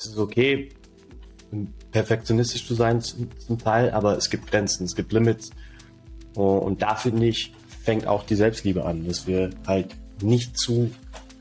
es 0.00 0.06
ist 0.06 0.18
okay, 0.18 0.70
perfektionistisch 1.90 2.66
zu 2.66 2.74
sein 2.74 3.00
zum, 3.02 3.28
zum 3.38 3.58
Teil, 3.58 3.90
aber 3.90 4.16
es 4.16 4.30
gibt 4.30 4.50
Grenzen, 4.50 4.84
es 4.84 4.96
gibt 4.96 5.12
Limits. 5.12 5.50
Und 6.34 6.80
da 6.80 6.94
finde 6.94 7.26
ich, 7.26 7.52
fängt 7.84 8.06
auch 8.06 8.24
die 8.24 8.34
Selbstliebe 8.34 8.84
an, 8.84 9.06
dass 9.06 9.26
wir 9.26 9.50
halt 9.66 9.94
nicht 10.22 10.58
zu, 10.58 10.90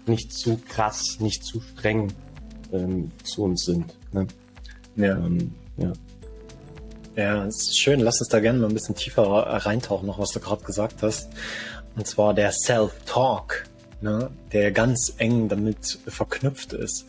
nicht 0.08 0.34
zu 0.34 0.60
krass, 0.68 1.20
nicht 1.20 1.44
zu 1.44 1.62
streng 1.62 2.12
ähm, 2.74 3.12
zu 3.24 3.44
uns 3.44 3.66
sind. 3.66 3.94
Ne? 4.12 4.28
Ja. 4.96 5.18
Ähm, 5.18 5.54
ja. 5.78 5.94
Ja, 7.16 7.46
es 7.46 7.70
ist 7.70 7.80
schön. 7.80 8.00
Lass 8.00 8.20
uns 8.20 8.30
da 8.30 8.40
gerne 8.40 8.60
mal 8.60 8.68
ein 8.68 8.74
bisschen 8.74 8.96
tiefer 8.96 9.24
reintauchen, 9.24 10.08
noch 10.08 10.20
was 10.20 10.32
du 10.32 10.40
gerade 10.40 10.64
gesagt 10.64 11.02
hast. 11.02 11.30
Und 11.96 12.08
zwar 12.08 12.34
der 12.34 12.52
Self-Talk, 12.52 13.66
ne? 14.02 14.30
der 14.52 14.72
ganz 14.72 15.14
eng 15.18 15.50
damit 15.50 16.00
verknüpft 16.08 16.74
ist. 16.74 17.06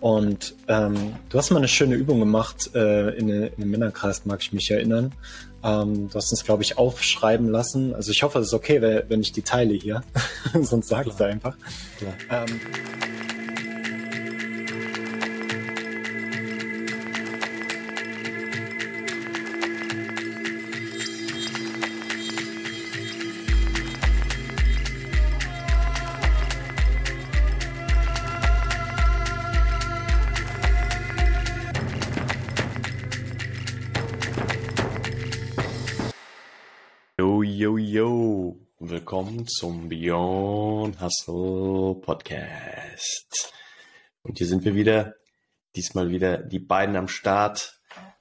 Und 0.00 0.54
ähm, 0.68 1.14
du 1.28 1.38
hast 1.38 1.50
mal 1.50 1.58
eine 1.58 1.68
schöne 1.68 1.96
Übung 1.96 2.20
gemacht 2.20 2.70
äh, 2.74 3.10
in, 3.16 3.28
in 3.28 3.52
einem 3.56 3.70
Männerkreis, 3.70 4.26
mag 4.26 4.40
ich 4.42 4.52
mich 4.52 4.70
erinnern. 4.70 5.12
Ähm, 5.64 6.08
du 6.08 6.14
hast 6.14 6.30
uns, 6.30 6.44
glaube 6.44 6.62
ich, 6.62 6.78
aufschreiben 6.78 7.48
lassen. 7.48 7.94
Also 7.94 8.12
ich 8.12 8.22
hoffe, 8.22 8.38
es 8.38 8.48
ist 8.48 8.54
okay, 8.54 8.80
wenn 9.08 9.20
ich 9.20 9.32
die 9.32 9.42
teile 9.42 9.74
hier. 9.74 10.02
Sonst 10.62 10.88
sag 10.88 11.06
es 11.08 11.20
einfach. 11.20 11.56
Klar. 11.98 12.14
Ähm, 12.30 12.60
willkommen 39.18 39.48
zum 39.48 39.88
Beyond 39.88 41.00
Hustle 41.00 42.00
Podcast. 42.02 43.52
Und 44.22 44.38
hier 44.38 44.46
sind 44.46 44.64
wir 44.64 44.76
wieder, 44.76 45.16
diesmal 45.74 46.10
wieder 46.10 46.38
die 46.38 46.60
beiden 46.60 46.94
am 46.94 47.08
Start. 47.08 47.80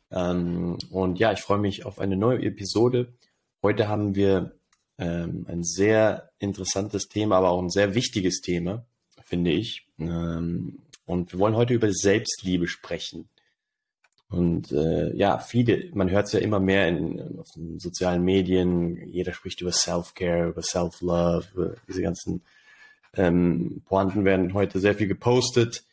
Ähm, 0.10 0.80
und 0.90 1.20
ja, 1.20 1.32
ich 1.34 1.42
freue 1.42 1.60
mich 1.60 1.86
auf 1.86 2.00
eine 2.00 2.18
neue 2.18 2.42
Episode. 2.42 3.14
Heute 3.62 3.88
haben 3.88 4.16
wir 4.16 4.58
ähm, 4.98 5.46
ein 5.48 5.64
sehr 5.64 6.32
interessantes 6.40 7.08
Thema, 7.08 7.38
aber 7.38 7.52
auch 7.52 7.62
ein 7.62 7.70
sehr 7.70 7.94
wichtiges 7.94 8.42
Thema, 8.42 8.84
finde 9.24 9.52
ich. 9.52 9.86
Ähm, 10.00 10.80
und 11.06 11.32
wir 11.32 11.38
wollen 11.38 11.56
heute 11.56 11.76
über 11.76 11.92
Selbstliebe 11.92 12.68
sprechen. 12.68 13.30
Und 14.30 14.74
äh, 14.74 15.16
ja, 15.16 15.38
viele, 15.40 15.90
man 15.94 16.10
hört 16.10 16.28
es 16.28 16.34
ja 16.34 16.40
immer 16.40 16.60
mehr 16.60 16.88
in, 16.90 17.40
auf 17.40 17.50
den 17.52 17.80
sozialen 17.80 18.24
Medien, 18.24 19.08
jeder 19.08 19.34
spricht 19.34 19.62
über 19.62 19.72
Self-Care, 19.72 20.50
über 20.50 20.62
Self-Love, 20.62 21.78
diese 21.88 22.02
ganzen 22.02 22.44
ähm, 23.14 23.82
Pointen 23.86 24.26
werden 24.26 24.54
heute 24.54 24.80
sehr 24.80 24.96
viel 24.96 25.08
gepostet. 25.08 25.84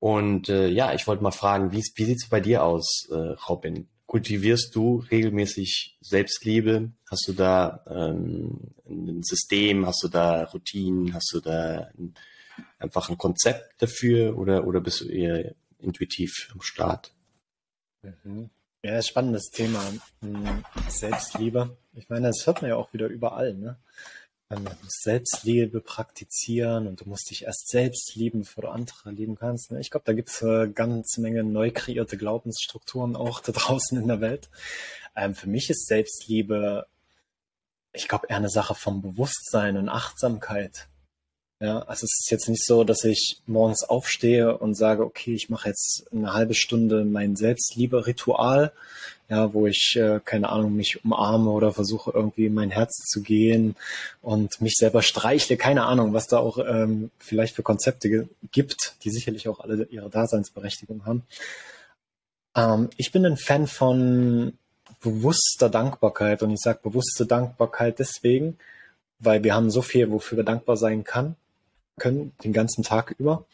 Und 0.00 0.48
äh, 0.48 0.68
ja, 0.68 0.92
ich 0.92 1.06
wollte 1.06 1.22
mal 1.22 1.30
fragen, 1.30 1.72
wie, 1.72 1.82
wie 1.94 2.04
sieht 2.04 2.22
es 2.22 2.28
bei 2.28 2.40
dir 2.40 2.64
aus, 2.64 3.08
äh, 3.10 3.14
Robin? 3.48 3.88
Kultivierst 4.06 4.74
du 4.74 5.04
regelmäßig 5.10 5.96
Selbstliebe? 6.00 6.92
Hast 7.10 7.26
du 7.26 7.32
da 7.32 7.82
ähm, 7.88 8.74
ein 8.86 9.22
System? 9.22 9.86
Hast 9.86 10.02
du 10.02 10.08
da 10.08 10.44
Routinen? 10.44 11.14
Hast 11.14 11.32
du 11.32 11.40
da 11.40 11.88
ein, 11.98 12.14
einfach 12.78 13.08
ein 13.08 13.18
Konzept 13.18 13.80
dafür 13.80 14.36
oder, 14.36 14.66
oder 14.66 14.80
bist 14.80 15.00
du 15.00 15.08
eher 15.08 15.54
intuitiv 15.78 16.50
am 16.52 16.60
Start? 16.60 17.14
Mhm. 18.24 18.50
Ja, 18.82 19.00
spannendes 19.00 19.50
Thema. 19.50 19.80
Hm, 20.20 20.64
Selbstliebe. 20.88 21.76
Ich 21.94 22.08
meine, 22.10 22.28
das 22.28 22.46
hört 22.46 22.60
man 22.60 22.70
ja 22.70 22.76
auch 22.76 22.92
wieder 22.92 23.06
überall, 23.06 23.54
ne? 23.54 23.78
Man 24.50 24.64
muss 24.64 25.00
Selbstliebe 25.02 25.80
praktizieren 25.80 26.86
und 26.86 27.00
du 27.00 27.08
musst 27.08 27.30
dich 27.30 27.44
erst 27.44 27.68
selbst 27.68 28.14
lieben, 28.14 28.40
bevor 28.40 28.62
du 28.64 28.68
andere 28.68 29.10
lieben 29.10 29.36
kannst. 29.36 29.72
Ne? 29.72 29.80
Ich 29.80 29.90
glaube, 29.90 30.04
da 30.04 30.12
gibt 30.12 30.28
es 30.28 30.42
eine 30.42 30.70
ganze 30.70 31.22
Menge 31.22 31.42
neu 31.42 31.70
kreierte 31.70 32.18
Glaubensstrukturen 32.18 33.16
auch 33.16 33.40
da 33.40 33.52
draußen 33.52 33.98
in 33.98 34.06
der 34.06 34.20
Welt. 34.20 34.50
Ähm, 35.16 35.34
für 35.34 35.48
mich 35.48 35.70
ist 35.70 35.86
Selbstliebe, 35.86 36.86
ich 37.92 38.06
glaube, 38.06 38.26
eher 38.28 38.36
eine 38.36 38.50
Sache 38.50 38.74
vom 38.74 39.00
Bewusstsein 39.00 39.78
und 39.78 39.88
Achtsamkeit. 39.88 40.88
Ja, 41.60 41.78
also 41.82 42.04
es 42.04 42.18
ist 42.20 42.30
jetzt 42.30 42.48
nicht 42.48 42.64
so, 42.64 42.82
dass 42.82 43.04
ich 43.04 43.40
morgens 43.46 43.84
aufstehe 43.84 44.58
und 44.58 44.74
sage, 44.74 45.04
okay, 45.04 45.34
ich 45.34 45.50
mache 45.50 45.68
jetzt 45.68 46.04
eine 46.12 46.32
halbe 46.32 46.54
Stunde 46.54 47.04
mein 47.04 47.36
Selbstliebe-Ritual, 47.36 48.72
ja, 49.28 49.54
wo 49.54 49.66
ich, 49.66 49.96
äh, 49.96 50.20
keine 50.24 50.48
Ahnung, 50.48 50.74
mich 50.74 51.04
umarme 51.04 51.50
oder 51.50 51.72
versuche 51.72 52.10
irgendwie 52.12 52.46
in 52.46 52.54
mein 52.54 52.70
Herz 52.70 52.96
zu 53.06 53.22
gehen 53.22 53.76
und 54.20 54.60
mich 54.60 54.74
selber 54.76 55.00
streichle, 55.00 55.56
keine 55.56 55.84
Ahnung, 55.84 56.12
was 56.12 56.26
da 56.26 56.38
auch 56.38 56.58
ähm, 56.58 57.10
vielleicht 57.18 57.54
für 57.54 57.62
Konzepte 57.62 58.28
gibt, 58.50 58.96
die 59.04 59.10
sicherlich 59.10 59.48
auch 59.48 59.60
alle 59.60 59.84
ihre 59.84 60.10
Daseinsberechtigung 60.10 61.06
haben. 61.06 61.22
Ähm, 62.56 62.90
ich 62.96 63.12
bin 63.12 63.24
ein 63.24 63.36
Fan 63.36 63.68
von 63.68 64.58
bewusster 65.00 65.70
Dankbarkeit 65.70 66.42
und 66.42 66.50
ich 66.50 66.60
sage 66.60 66.80
bewusste 66.82 67.26
Dankbarkeit 67.26 68.00
deswegen, 68.00 68.58
weil 69.20 69.44
wir 69.44 69.54
haben 69.54 69.70
so 69.70 69.82
viel, 69.82 70.10
wofür 70.10 70.38
wir 70.38 70.44
dankbar 70.44 70.76
sein 70.76 71.04
kann 71.04 71.36
können, 71.98 72.32
den 72.42 72.52
ganzen 72.52 72.82
Tag 72.82 73.14
über. 73.18 73.46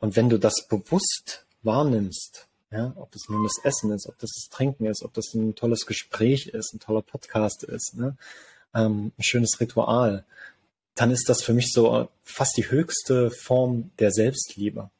Und 0.00 0.16
wenn 0.16 0.28
du 0.28 0.38
das 0.38 0.66
bewusst 0.68 1.44
wahrnimmst, 1.62 2.46
ja, 2.70 2.92
ob 2.96 3.10
das 3.12 3.22
nun 3.28 3.42
das 3.42 3.64
Essen 3.64 3.92
ist, 3.92 4.06
ob 4.08 4.18
das 4.18 4.30
das 4.34 4.48
Trinken 4.50 4.86
ist, 4.86 5.02
ob 5.02 5.14
das 5.14 5.32
ein 5.34 5.54
tolles 5.54 5.86
Gespräch 5.86 6.48
ist, 6.48 6.74
ein 6.74 6.80
toller 6.80 7.02
Podcast 7.02 7.64
ist, 7.64 7.94
ne, 7.96 8.16
ähm, 8.74 9.12
ein 9.18 9.22
schönes 9.22 9.58
Ritual, 9.60 10.24
dann 10.94 11.10
ist 11.10 11.28
das 11.28 11.42
für 11.42 11.54
mich 11.54 11.72
so 11.72 12.08
fast 12.24 12.56
die 12.56 12.70
höchste 12.70 13.30
Form 13.30 13.90
der 13.98 14.10
Selbstliebe. 14.10 14.90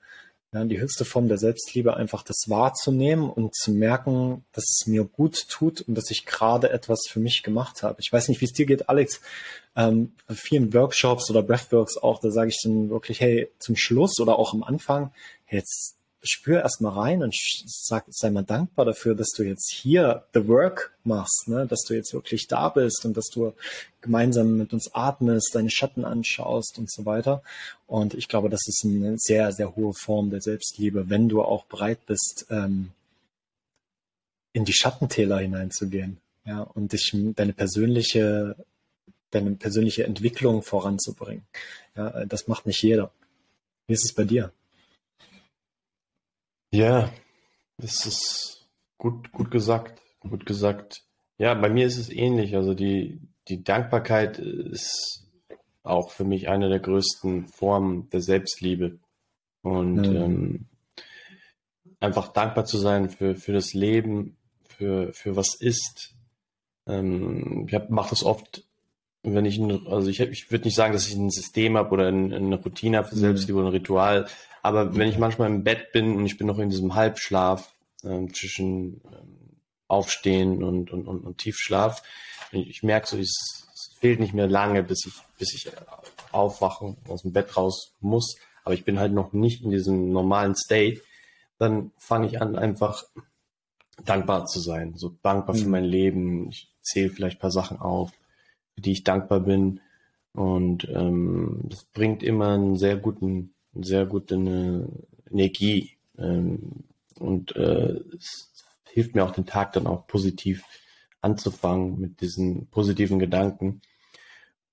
Ja, 0.55 0.65
die 0.65 0.81
höchste 0.81 1.05
Form 1.05 1.29
der 1.29 1.37
Selbstliebe, 1.37 1.95
einfach 1.95 2.23
das 2.23 2.45
wahrzunehmen 2.47 3.29
und 3.29 3.55
zu 3.55 3.71
merken, 3.71 4.47
dass 4.53 4.65
es 4.65 4.87
mir 4.87 5.05
gut 5.05 5.47
tut 5.51 5.83
und 5.83 5.95
dass 5.95 6.11
ich 6.11 6.25
gerade 6.25 6.71
etwas 6.71 7.07
für 7.07 7.21
mich 7.21 7.43
gemacht 7.43 7.83
habe. 7.83 8.01
Ich 8.01 8.11
weiß 8.11 8.29
nicht, 8.29 8.41
wie 8.41 8.47
es 8.47 8.55
dir 8.55 8.65
geht, 8.65 8.89
Alex. 8.89 9.21
Ähm, 9.77 10.15
bei 10.27 10.35
vielen 10.35 10.73
Workshops 10.73 11.31
oder 11.31 11.43
Breathworks 11.43 11.99
auch, 11.99 12.19
da 12.21 12.31
sage 12.31 12.49
ich 12.49 12.59
dann 12.63 12.89
wirklich, 12.89 13.21
hey, 13.21 13.51
zum 13.59 13.77
Schluss 13.77 14.19
oder 14.21 14.39
auch 14.39 14.55
am 14.55 14.63
Anfang, 14.63 15.13
hey, 15.45 15.59
jetzt 15.59 15.98
spür 16.23 16.63
erst 16.63 16.81
mal 16.81 16.91
rein 16.91 17.23
und 17.23 17.35
sag, 17.67 18.05
sei 18.09 18.31
mal 18.31 18.43
dankbar 18.43 18.85
dafür, 18.85 19.15
dass 19.15 19.29
du 19.37 19.45
jetzt 19.45 19.71
hier 19.71 20.25
the 20.35 20.47
work 20.49 20.97
machst, 21.05 21.49
ne? 21.49 21.67
dass 21.67 21.83
du 21.83 21.95
jetzt 21.95 22.13
wirklich 22.13 22.49
da 22.49 22.69
bist 22.69 23.05
und 23.05 23.17
dass 23.17 23.29
du 23.29 23.53
gemeinsam 24.01 24.57
mit 24.57 24.73
uns 24.73 24.95
atmest, 24.95 25.51
deine 25.55 25.71
Schatten 25.71 26.05
anschaust 26.05 26.79
und 26.79 26.91
so 26.91 27.05
weiter. 27.05 27.43
Und 27.87 28.15
ich 28.15 28.29
glaube, 28.29 28.49
das 28.49 28.67
ist 28.67 28.85
eine 28.85 29.17
sehr, 29.19 29.53
sehr 29.53 29.77
hohe 29.77 29.95
Form 29.95 30.31
der 30.31 30.41
Selbstliebe, 30.41 31.09
wenn 31.09 31.29
du 31.29 31.43
auch 31.43 31.65
bereit 31.67 32.05
bist, 32.07 32.47
ähm, 32.51 32.91
in 34.53 34.65
die 34.65 34.73
Schattentäler 34.73 35.39
hineinzugehen, 35.39 36.19
ja, 36.45 36.63
und 36.63 36.93
dich 36.93 37.15
deine 37.37 37.53
persönliche, 37.53 38.57
deine 39.31 39.53
persönliche 39.53 40.05
Entwicklung 40.05 40.63
voranzubringen. 40.63 41.45
Ja, 41.97 42.25
das 42.25 42.49
macht 42.49 42.67
nicht 42.67 42.83
jeder. 42.83 43.13
Wie 43.87 43.95
ist 43.95 44.05
es 44.05 44.13
bei 44.13 44.25
dir? 44.25 44.53
Ja, 46.71 47.11
das 47.79 48.07
ist 48.07 48.69
gut, 48.99 49.33
gut 49.33 49.51
gesagt. 49.51 50.01
Gut 50.21 50.47
gesagt. 50.47 51.03
Ja, 51.39 51.55
bei 51.55 51.71
mir 51.71 51.87
ist 51.87 51.97
es 51.97 52.11
ähnlich. 52.11 52.57
Also 52.57 52.75
die, 52.75 53.21
die 53.49 53.63
Dankbarkeit 53.63 54.39
ist 54.39 55.27
auch 55.83 56.11
für 56.11 56.25
mich 56.25 56.49
eine 56.49 56.69
der 56.69 56.81
größten 56.81 57.49
Formen 57.49 58.11
der 58.11 58.21
Selbstliebe. 58.21 58.99
Und 59.63 60.09
mhm. 60.09 60.17
ähm, 60.17 60.67
einfach 62.01 62.29
dankbar 62.29 62.65
zu 62.65 62.79
sein 62.79 63.09
für, 63.09 63.35
für 63.35 63.53
das 63.53 63.73
Leben, 63.73 64.37
für, 64.69 65.13
für 65.13 65.37
was 65.37 65.55
ist. 65.55 66.15
Ähm, 66.87 67.67
ich 67.69 67.89
mache 67.89 68.11
das 68.11 68.25
oft, 68.25 68.65
wenn 69.35 69.45
ich, 69.45 69.61
also 69.87 70.09
ich, 70.09 70.21
ich 70.21 70.51
würde 70.51 70.65
nicht 70.65 70.75
sagen, 70.75 70.93
dass 70.93 71.09
ich 71.09 71.15
ein 71.15 71.31
System 71.31 71.77
habe 71.77 71.91
oder 71.91 72.09
eine, 72.09 72.35
eine 72.35 72.57
Routine 72.57 72.99
habe 72.99 73.09
für 73.09 73.17
mhm. 73.17 73.21
Selbstliebe 73.21 73.59
oder 73.59 73.69
ein 73.69 73.75
Ritual, 73.75 74.27
aber 74.63 74.97
wenn 74.97 75.09
ich 75.09 75.19
manchmal 75.19 75.49
im 75.49 75.65
Bett 75.65 75.93
bin 75.93 76.17
und 76.17 76.27
ich 76.27 76.39
bin 76.39 76.47
noch 76.47 76.59
in 76.59 76.71
diesem 76.71 76.95
Halbschlaf 76.95 77.73
ähm, 78.05 78.33
zwischen 78.35 79.01
ähm, 79.07 79.61
Aufstehen 79.87 80.63
und, 80.63 80.91
und, 80.91 81.07
und, 81.07 81.25
und 81.25 81.39
Tiefschlaf, 81.39 82.03
ich, 82.53 82.69
ich 82.69 82.83
merke 82.83 83.07
so, 83.07 83.17
es, 83.17 83.67
es 83.73 83.97
fehlt 84.01 84.21
nicht 84.21 84.35
mehr 84.35 84.49
lange, 84.49 84.83
bis 84.83 85.07
ich, 85.07 85.15
bis 85.39 85.55
ich 85.55 85.71
aufwachen, 86.33 86.97
aus 87.09 87.23
dem 87.23 87.33
Bett 87.33 87.57
raus 87.57 87.95
muss, 88.01 88.37
aber 88.65 88.75
ich 88.75 88.85
bin 88.85 88.99
halt 88.99 89.13
noch 89.13 89.33
nicht 89.33 89.63
in 89.63 89.71
diesem 89.71 90.13
normalen 90.13 90.55
State, 90.55 91.01
dann 91.59 91.93
fange 91.99 92.27
ich 92.27 92.41
an, 92.41 92.57
einfach 92.57 93.05
dankbar 94.05 94.47
zu 94.47 94.61
sein. 94.61 94.95
So 94.97 95.17
dankbar 95.23 95.57
mhm. 95.57 95.61
für 95.61 95.69
mein 95.69 95.85
Leben. 95.85 96.49
Ich 96.49 96.73
zähle 96.83 97.11
vielleicht 97.11 97.39
ein 97.39 97.41
paar 97.41 97.51
Sachen 97.51 97.79
auf, 97.79 98.11
die 98.81 98.93
ich 98.93 99.05
dankbar 99.05 99.41
bin. 99.41 99.81
Und 100.33 100.89
ähm, 100.89 101.63
das 101.65 101.85
bringt 101.85 102.23
immer 102.23 102.55
einen 102.55 102.77
sehr 102.77 102.97
guten 102.97 103.55
sehr 103.81 104.07
gute 104.07 104.35
Energie. 105.31 105.99
Ähm, 106.17 106.85
und 107.19 107.55
äh, 107.57 108.01
es 108.17 108.53
hilft 108.91 109.15
mir 109.15 109.25
auch 109.25 109.33
den 109.33 109.47
Tag 109.47 109.73
dann 109.73 109.87
auch 109.87 110.07
positiv 110.07 110.65
anzufangen 111.21 111.99
mit 111.99 112.21
diesen 112.21 112.69
positiven 112.69 113.19
Gedanken. 113.19 113.81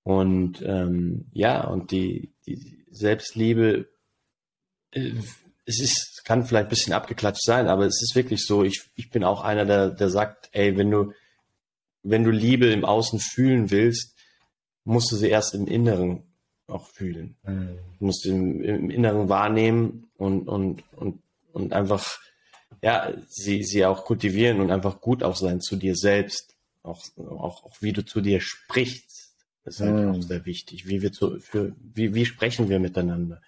Und 0.04 0.62
ähm, 0.64 1.26
ja, 1.34 1.66
und 1.66 1.92
die, 1.92 2.32
die 2.46 2.86
Selbstliebe, 2.92 3.88
äh, 4.92 5.12
es 5.66 5.80
ist, 5.80 6.22
kann 6.26 6.46
vielleicht 6.46 6.68
ein 6.68 6.70
bisschen 6.70 6.94
abgeklatscht 6.94 7.44
sein, 7.44 7.68
aber 7.68 7.86
es 7.86 8.02
ist 8.02 8.16
wirklich 8.16 8.46
so, 8.46 8.64
ich, 8.64 8.84
ich 8.96 9.10
bin 9.10 9.24
auch 9.24 9.42
einer, 9.42 9.66
der, 9.66 9.90
der 9.90 10.10
sagt, 10.10 10.50
ey, 10.52 10.78
wenn 10.78 10.92
du, 10.92 11.12
wenn 12.06 12.24
du 12.24 12.32
Liebe 12.32 12.68
im 12.68 12.86
Außen 12.86 13.20
fühlen 13.20 13.72
willst, 13.72 14.16
musst 14.84 15.12
du 15.12 15.16
sie 15.16 15.30
erst 15.30 15.56
im 15.56 15.68
Inneren 15.68 16.24
auch 16.68 16.88
fühlen. 16.88 17.36
Mhm. 17.44 17.78
Du 18.00 18.06
musst 18.06 18.24
sie 18.24 18.30
im, 18.30 18.64
im 18.64 18.90
Inneren 18.90 19.28
wahrnehmen 19.28 20.08
und, 20.18 20.48
und, 20.48 20.84
und, 20.96 21.20
und 21.52 21.74
einfach, 21.74 22.20
ja, 22.82 23.14
sie, 23.28 23.64
sie 23.64 23.86
auch 23.86 24.06
kultivieren 24.06 24.62
und 24.62 24.72
einfach 24.72 25.02
gut 25.02 25.24
auch 25.24 25.36
sein 25.36 25.62
zu 25.62 25.76
dir 25.76 25.96
selbst. 25.96 26.56
Auch, 26.84 27.02
auch, 27.18 27.66
auch 27.66 27.82
wie 27.82 27.94
du 27.94 28.06
zu 28.06 28.22
dir 28.22 28.40
sprichst, 28.40 29.34
ist 29.66 29.80
halt 29.80 29.96
mhm. 29.96 30.12
auch 30.12 30.22
sehr 30.22 30.46
wichtig. 30.46 30.88
Wie 30.88 31.02
wir 31.02 31.12
zu, 31.12 31.40
für, 31.40 31.76
wie, 31.94 32.14
wie 32.14 32.26
sprechen 32.26 32.70
wir 32.70 32.80
miteinander? 32.80 33.42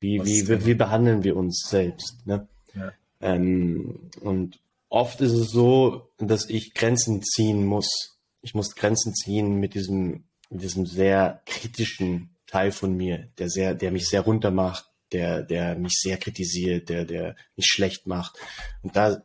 Wie, 0.00 0.20
wie, 0.24 0.48
wie, 0.48 0.66
wie 0.66 0.74
behandeln 0.74 1.22
wir 1.22 1.36
uns 1.36 1.68
selbst? 1.68 2.26
Ne? 2.26 2.48
Ja. 2.74 2.92
Ähm, 3.20 4.10
und 4.20 4.58
oft 4.92 5.22
ist 5.22 5.32
es 5.32 5.50
so, 5.50 6.12
dass 6.18 6.48
ich 6.50 6.74
Grenzen 6.74 7.22
ziehen 7.22 7.64
muss. 7.64 8.18
Ich 8.42 8.54
muss 8.54 8.74
Grenzen 8.74 9.14
ziehen 9.14 9.58
mit 9.58 9.74
diesem, 9.74 10.24
mit 10.50 10.62
diesem 10.62 10.84
sehr 10.84 11.42
kritischen 11.46 12.36
Teil 12.46 12.72
von 12.72 12.94
mir, 12.94 13.30
der 13.38 13.48
sehr, 13.48 13.74
der 13.74 13.90
mich 13.90 14.06
sehr 14.06 14.20
runter 14.20 14.50
macht, 14.50 14.84
der, 15.12 15.42
der 15.42 15.76
mich 15.76 15.94
sehr 15.94 16.18
kritisiert, 16.18 16.90
der, 16.90 17.06
der 17.06 17.36
mich 17.56 17.66
schlecht 17.66 18.06
macht. 18.06 18.36
Und 18.82 18.94
da 18.94 19.22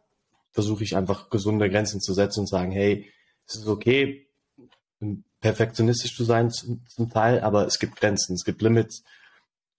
versuche 0.52 0.86
ich 0.86 0.96
einfach 0.96 1.30
gesunde 1.30 1.70
Grenzen 1.70 2.00
zu 2.00 2.14
setzen 2.14 2.42
und 2.42 2.48
sagen, 2.50 2.72
hey, 2.72 3.12
es 3.46 3.56
ist 3.56 3.68
okay, 3.68 4.26
perfektionistisch 5.42 6.16
zu 6.16 6.24
sein 6.24 6.50
zum, 6.50 6.86
zum 6.88 7.10
Teil, 7.10 7.42
aber 7.42 7.68
es 7.68 7.78
gibt 7.80 7.98
Grenzen, 7.98 8.36
es 8.36 8.46
gibt 8.46 8.62
Limits. 8.62 9.04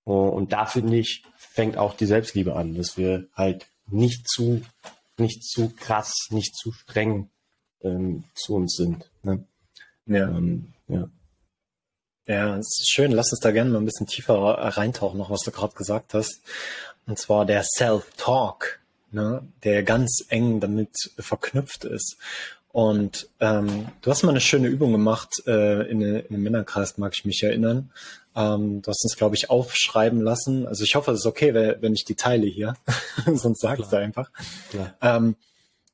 Und 0.04 0.52
da 0.52 0.66
finde 0.66 0.98
ich, 0.98 1.22
fängt 1.36 1.78
auch 1.78 1.94
die 1.94 2.06
Selbstliebe 2.06 2.54
an, 2.54 2.74
dass 2.74 2.98
wir 2.98 3.28
halt 3.34 3.66
nicht 3.86 4.28
zu, 4.28 4.62
nicht 5.18 5.44
zu 5.44 5.70
krass, 5.70 6.12
nicht 6.30 6.56
zu 6.56 6.72
streng 6.72 7.30
ähm, 7.82 8.24
zu 8.34 8.54
uns 8.54 8.76
sind. 8.76 9.10
Ne? 9.22 9.44
Ja. 10.06 10.28
Ähm, 10.28 10.72
ja. 10.88 11.08
Ja, 12.26 12.58
es 12.58 12.80
ist 12.80 12.92
schön. 12.92 13.12
Lass 13.12 13.30
uns 13.32 13.40
da 13.40 13.52
gerne 13.52 13.70
mal 13.70 13.78
ein 13.78 13.86
bisschen 13.86 14.06
tiefer 14.06 14.36
reintauchen, 14.36 15.16
noch 15.16 15.30
was 15.30 15.40
du 15.40 15.50
gerade 15.50 15.74
gesagt 15.74 16.12
hast. 16.12 16.42
Und 17.06 17.18
zwar 17.18 17.46
der 17.46 17.64
Self-Talk, 17.64 18.80
ne, 19.10 19.48
der 19.64 19.82
ganz 19.82 20.26
eng 20.28 20.60
damit 20.60 20.94
verknüpft 21.18 21.84
ist. 21.84 22.18
Und 22.70 23.28
ähm, 23.40 23.88
du 24.02 24.10
hast 24.10 24.22
mal 24.22 24.30
eine 24.30 24.40
schöne 24.40 24.68
Übung 24.68 24.92
gemacht 24.92 25.30
äh, 25.46 25.90
in, 25.90 26.00
in 26.00 26.26
einem 26.28 26.42
Männerkreis, 26.42 26.98
mag 26.98 27.14
ich 27.14 27.24
mich 27.24 27.42
erinnern. 27.42 27.90
Ähm, 28.36 28.82
du 28.82 28.90
hast 28.90 29.02
uns, 29.04 29.16
glaube 29.16 29.36
ich, 29.36 29.50
aufschreiben 29.50 30.20
lassen. 30.20 30.66
Also 30.66 30.84
ich 30.84 30.94
hoffe, 30.94 31.12
es 31.12 31.20
ist 31.20 31.26
okay, 31.26 31.54
wenn 31.54 31.94
ich 31.94 32.04
die 32.04 32.14
teile 32.14 32.46
hier. 32.46 32.74
Sonst 33.26 33.60
sag 33.60 33.80
ich 33.80 33.86
einfach. 33.92 34.30
Ähm, 35.00 35.36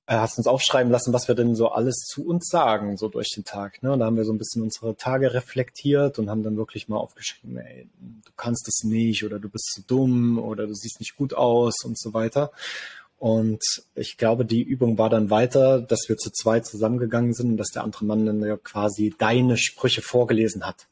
äh, 0.07 0.17
hast 0.17 0.37
uns 0.37 0.47
aufschreiben 0.47 0.93
lassen, 0.93 1.15
was 1.15 1.29
wir 1.29 1.35
denn 1.35 1.55
so 1.55 1.69
alles 1.69 2.05
zu 2.07 2.27
uns 2.27 2.49
sagen, 2.49 2.99
so 2.99 3.09
durch 3.09 3.31
den 3.35 3.45
Tag. 3.45 3.83
Ne? 3.83 3.97
Da 3.97 4.05
haben 4.05 4.17
wir 4.17 4.27
so 4.27 4.33
ein 4.33 4.39
bisschen 4.39 4.63
unsere 4.63 4.97
Tage 4.97 5.33
reflektiert 5.33 6.19
und 6.19 6.29
haben 6.29 6.43
dann 6.43 6.59
wirklich 6.59 6.89
mal 6.89 6.99
aufgeschrieben, 6.99 7.57
ey, 7.57 7.89
du 7.99 8.33
kannst 8.37 8.69
es 8.69 8.85
nicht 8.85 9.25
oder 9.25 9.39
du 9.39 9.49
bist 9.49 9.73
zu 9.73 9.81
dumm 9.81 10.39
oder 10.39 10.67
du 10.67 10.75
siehst 10.75 11.01
nicht 11.01 11.17
gut 11.17 11.33
aus 11.33 11.85
und 11.85 11.99
so 11.99 12.13
weiter. 12.13 12.51
Und 13.19 13.63
ich 13.95 14.17
glaube, 14.17 14.45
die 14.45 14.63
Übung 14.63 14.99
war 14.99 15.09
dann 15.09 15.31
weiter, 15.31 15.81
dass 15.81 16.09
wir 16.09 16.17
zu 16.17 16.31
zweit 16.31 16.67
zusammengegangen 16.67 17.33
sind 17.33 17.53
und 17.53 17.57
dass 17.57 17.71
der 17.71 17.85
andere 17.85 18.05
Mann 18.05 18.27
dann 18.27 18.43
ja 18.45 18.57
quasi 18.57 19.15
deine 19.17 19.57
Sprüche 19.57 20.03
vorgelesen 20.03 20.67
hat. 20.67 20.87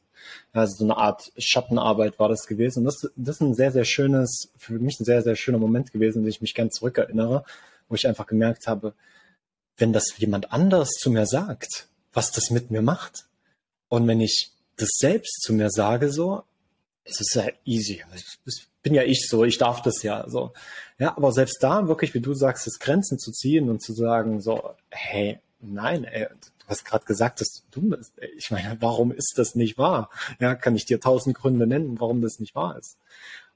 Also 0.53 0.77
so 0.77 0.85
eine 0.85 0.97
Art 0.97 1.33
Schattenarbeit 1.37 2.19
war 2.19 2.29
das 2.29 2.47
gewesen. 2.47 2.81
Und 2.81 2.85
das, 2.87 3.11
das 3.17 3.37
ist 3.37 3.41
ein 3.41 3.55
sehr, 3.55 3.73
sehr 3.73 3.85
schönes, 3.85 4.51
für 4.57 4.75
mich 4.79 5.01
ein 5.01 5.05
sehr, 5.05 5.23
sehr 5.23 5.37
schöner 5.37 5.59
Moment 5.59 5.93
gewesen, 5.93 6.23
den 6.23 6.31
ich 6.31 6.41
mich 6.41 6.55
gern 6.55 6.71
zurückerinnere, 6.71 7.45
wo 7.89 7.95
ich 7.95 8.07
einfach 8.07 8.27
gemerkt 8.27 8.67
habe, 8.67 8.95
wenn 9.77 9.93
das 9.93 10.17
jemand 10.19 10.53
anderes 10.53 10.91
zu 10.91 11.11
mir 11.11 11.27
sagt, 11.27 11.89
was 12.13 12.31
das 12.31 12.51
mit 12.51 12.71
mir 12.71 12.83
macht. 12.83 13.25
Und 13.89 14.07
wenn 14.07 14.21
ich 14.21 14.51
das 14.77 14.91
selbst 14.99 15.43
zu 15.43 15.53
mir 15.53 15.71
sage, 15.71 16.11
so, 16.11 16.45
es 17.05 17.21
ist 17.21 17.35
ja 17.35 17.45
easy. 17.65 18.05
Ich 18.15 18.67
bin 18.83 18.95
ja 18.95 19.03
ich 19.03 19.27
so, 19.29 19.45
ich 19.45 19.59
darf 19.59 19.83
das 19.83 20.03
ja 20.03 20.29
so. 20.29 20.53
Ja, 20.99 21.17
aber 21.17 21.33
selbst 21.33 21.63
da 21.63 21.89
wirklich, 21.89 22.15
wie 22.15 22.21
du 22.21 22.35
sagst, 22.35 22.67
das 22.67 22.79
Grenzen 22.79 23.19
zu 23.19 23.33
ziehen 23.33 23.69
und 23.69 23.83
zu 23.83 23.93
sagen, 23.93 24.41
so, 24.41 24.75
hey, 24.91 25.41
nein, 25.61 26.05
ey, 26.05 26.27
du 26.29 26.67
hast 26.69 26.85
gerade 26.85 27.05
gesagt, 27.05 27.41
dass 27.41 27.63
du 27.71 27.81
dumm 27.81 27.91
bist. 27.91 28.13
Ich 28.37 28.51
meine, 28.51 28.77
warum 28.81 29.13
ist 29.13 29.35
das 29.37 29.55
nicht 29.55 29.79
wahr? 29.79 30.11
Ja, 30.41 30.55
kann 30.55 30.77
ich 30.77 30.85
dir 30.85 31.01
tausend 31.01 31.37
Gründe 31.37 31.67
nennen, 31.67 32.01
warum 32.01 32.23
das 32.23 32.39
nicht 32.39 32.55
wahr 32.55 32.79
ist. 32.79 32.99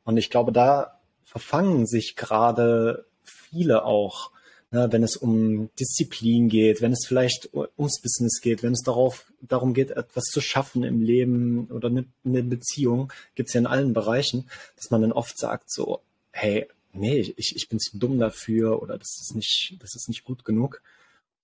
Und 0.04 0.16
ich 0.16 0.31
glaube, 0.31 0.52
da 0.52 1.00
verfangen 1.25 1.87
sich 1.87 2.16
gerade 2.16 3.06
viele 3.25 3.84
auch, 3.84 4.31
ne, 4.70 4.88
wenn 4.90 5.02
es 5.02 5.16
um 5.16 5.70
Disziplin 5.78 6.48
geht, 6.48 6.80
wenn 6.80 6.92
es 6.92 7.06
vielleicht 7.06 7.50
ums 7.54 8.00
Business 8.00 8.40
geht, 8.40 8.62
wenn 8.62 8.72
es 8.72 8.82
darauf, 8.82 9.32
darum 9.40 9.74
geht, 9.74 9.90
etwas 9.90 10.24
zu 10.24 10.40
schaffen 10.40 10.82
im 10.82 11.02
Leben 11.02 11.66
oder 11.70 11.88
eine, 11.88 12.42
Beziehung, 12.42 13.12
gibt 13.34 13.48
es 13.48 13.54
ja 13.54 13.60
in 13.60 13.66
allen 13.66 13.92
Bereichen, 13.92 14.48
dass 14.76 14.90
man 14.90 15.02
dann 15.02 15.12
oft 15.12 15.38
sagt 15.38 15.70
so, 15.70 16.00
hey, 16.32 16.66
nee, 16.92 17.34
ich, 17.36 17.56
ich 17.56 17.68
bin 17.68 17.78
zu 17.78 17.98
dumm 17.98 18.18
dafür 18.18 18.82
oder 18.82 18.98
das 18.98 19.18
ist 19.20 19.34
nicht, 19.34 19.76
das 19.80 19.94
ist 19.94 20.08
nicht 20.08 20.24
gut 20.24 20.44
genug. 20.44 20.82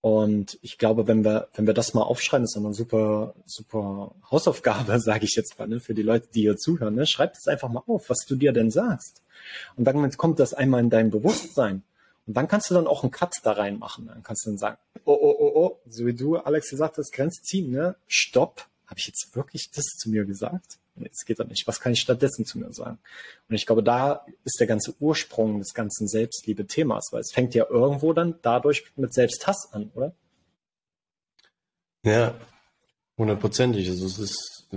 Und 0.02 0.58
ich 0.62 0.78
glaube, 0.78 1.06
wenn 1.06 1.25
wir, 1.25 1.46
wenn 1.54 1.68
wir 1.68 1.75
das 1.75 1.94
mal 1.94 2.02
aufschreiben, 2.02 2.44
ist 2.44 2.56
eine 2.56 2.75
super, 2.75 3.34
super 3.46 4.16
Hausaufgabe, 4.32 4.98
sage 5.00 5.25
ich 5.25 5.36
jetzt 5.36 5.58
mal, 5.58 5.68
ne, 5.68 5.78
für 5.78 5.94
die 5.94 6.02
Leute, 6.02 6.28
die 6.34 6.40
hier 6.40 6.56
zuhören. 6.56 6.96
Ne? 6.96 7.06
Schreib 7.06 7.34
das 7.34 7.46
einfach 7.46 7.68
mal 7.68 7.84
auf, 7.86 8.10
was 8.10 8.26
du 8.26 8.34
dir 8.34 8.52
denn 8.52 8.72
sagst. 8.72 9.22
Und 9.76 9.84
dann 9.84 10.10
kommt 10.16 10.40
das 10.40 10.54
einmal 10.54 10.80
in 10.80 10.90
dein 10.90 11.10
Bewusstsein. 11.10 11.84
Und 12.26 12.34
dann 12.34 12.48
kannst 12.48 12.70
du 12.70 12.74
dann 12.74 12.86
auch 12.86 13.02
einen 13.02 13.10
Cut 13.10 13.34
da 13.42 13.52
reinmachen. 13.52 14.06
Dann 14.06 14.22
kannst 14.22 14.46
du 14.46 14.50
dann 14.50 14.58
sagen, 14.58 14.78
oh, 15.04 15.19
oh, 15.20 15.36
oh, 15.38 15.52
oh, 15.54 15.80
so 15.88 16.06
wie 16.06 16.14
du, 16.14 16.36
Alex, 16.36 16.70
gesagt 16.70 16.98
hast, 16.98 17.12
Grenze 17.12 17.42
ziehen, 17.42 17.70
ne? 17.70 17.96
Stopp. 18.06 18.66
Habe 18.86 18.98
ich 18.98 19.06
jetzt 19.06 19.34
wirklich 19.34 19.70
das 19.74 19.84
zu 19.84 20.10
mir 20.10 20.24
gesagt? 20.24 20.78
Das 20.96 21.24
geht 21.24 21.40
doch 21.40 21.46
nicht. 21.46 21.66
Was 21.66 21.80
kann 21.80 21.92
ich 21.92 22.00
stattdessen 22.00 22.44
zu 22.44 22.58
mir 22.58 22.72
sagen? 22.72 22.98
Und 23.48 23.54
ich 23.54 23.64
glaube, 23.66 23.82
da 23.82 24.26
ist 24.44 24.60
der 24.60 24.66
ganze 24.66 24.94
Ursprung 25.00 25.58
des 25.58 25.72
ganzen 25.72 26.06
Selbstliebe-Themas, 26.06 27.08
weil 27.12 27.22
es 27.22 27.32
fängt 27.32 27.54
ja 27.54 27.66
irgendwo 27.69 28.12
dann 28.12 28.38
dadurch 28.42 28.84
mit 28.96 29.14
Selbsthass 29.14 29.73
an, 29.73 29.90
oder? 29.94 30.14
Ja, 32.04 32.35
hundertprozentig. 33.16 33.88
Also 33.88 34.04
es 34.06 34.18
ist, 34.18 34.68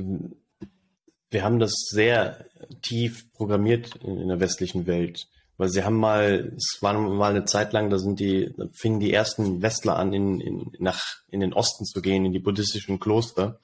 wir 1.31 1.43
haben 1.43 1.59
das 1.59 1.73
sehr 1.89 2.45
tief 2.81 3.31
programmiert 3.33 3.97
in 3.97 4.27
der 4.27 4.39
westlichen 4.39 4.87
Welt. 4.87 5.27
Weil 5.57 5.69
sie 5.69 5.83
haben 5.83 5.95
mal, 5.95 6.53
es 6.57 6.79
war 6.81 6.93
mal 6.93 7.31
eine 7.31 7.45
Zeit 7.45 7.71
lang, 7.71 7.89
da 7.89 7.97
sind 7.97 8.19
die, 8.19 8.53
da 8.57 8.65
fingen 8.73 8.99
die 8.99 9.13
ersten 9.13 9.61
Westler 9.61 9.95
an, 9.95 10.11
in, 10.13 10.41
in, 10.41 10.71
nach, 10.79 11.01
in 11.29 11.39
den 11.39 11.53
Osten 11.53 11.85
zu 11.85 12.01
gehen, 12.01 12.25
in 12.25 12.33
die 12.33 12.39
buddhistischen 12.39 12.99
Kloster. 12.99 13.59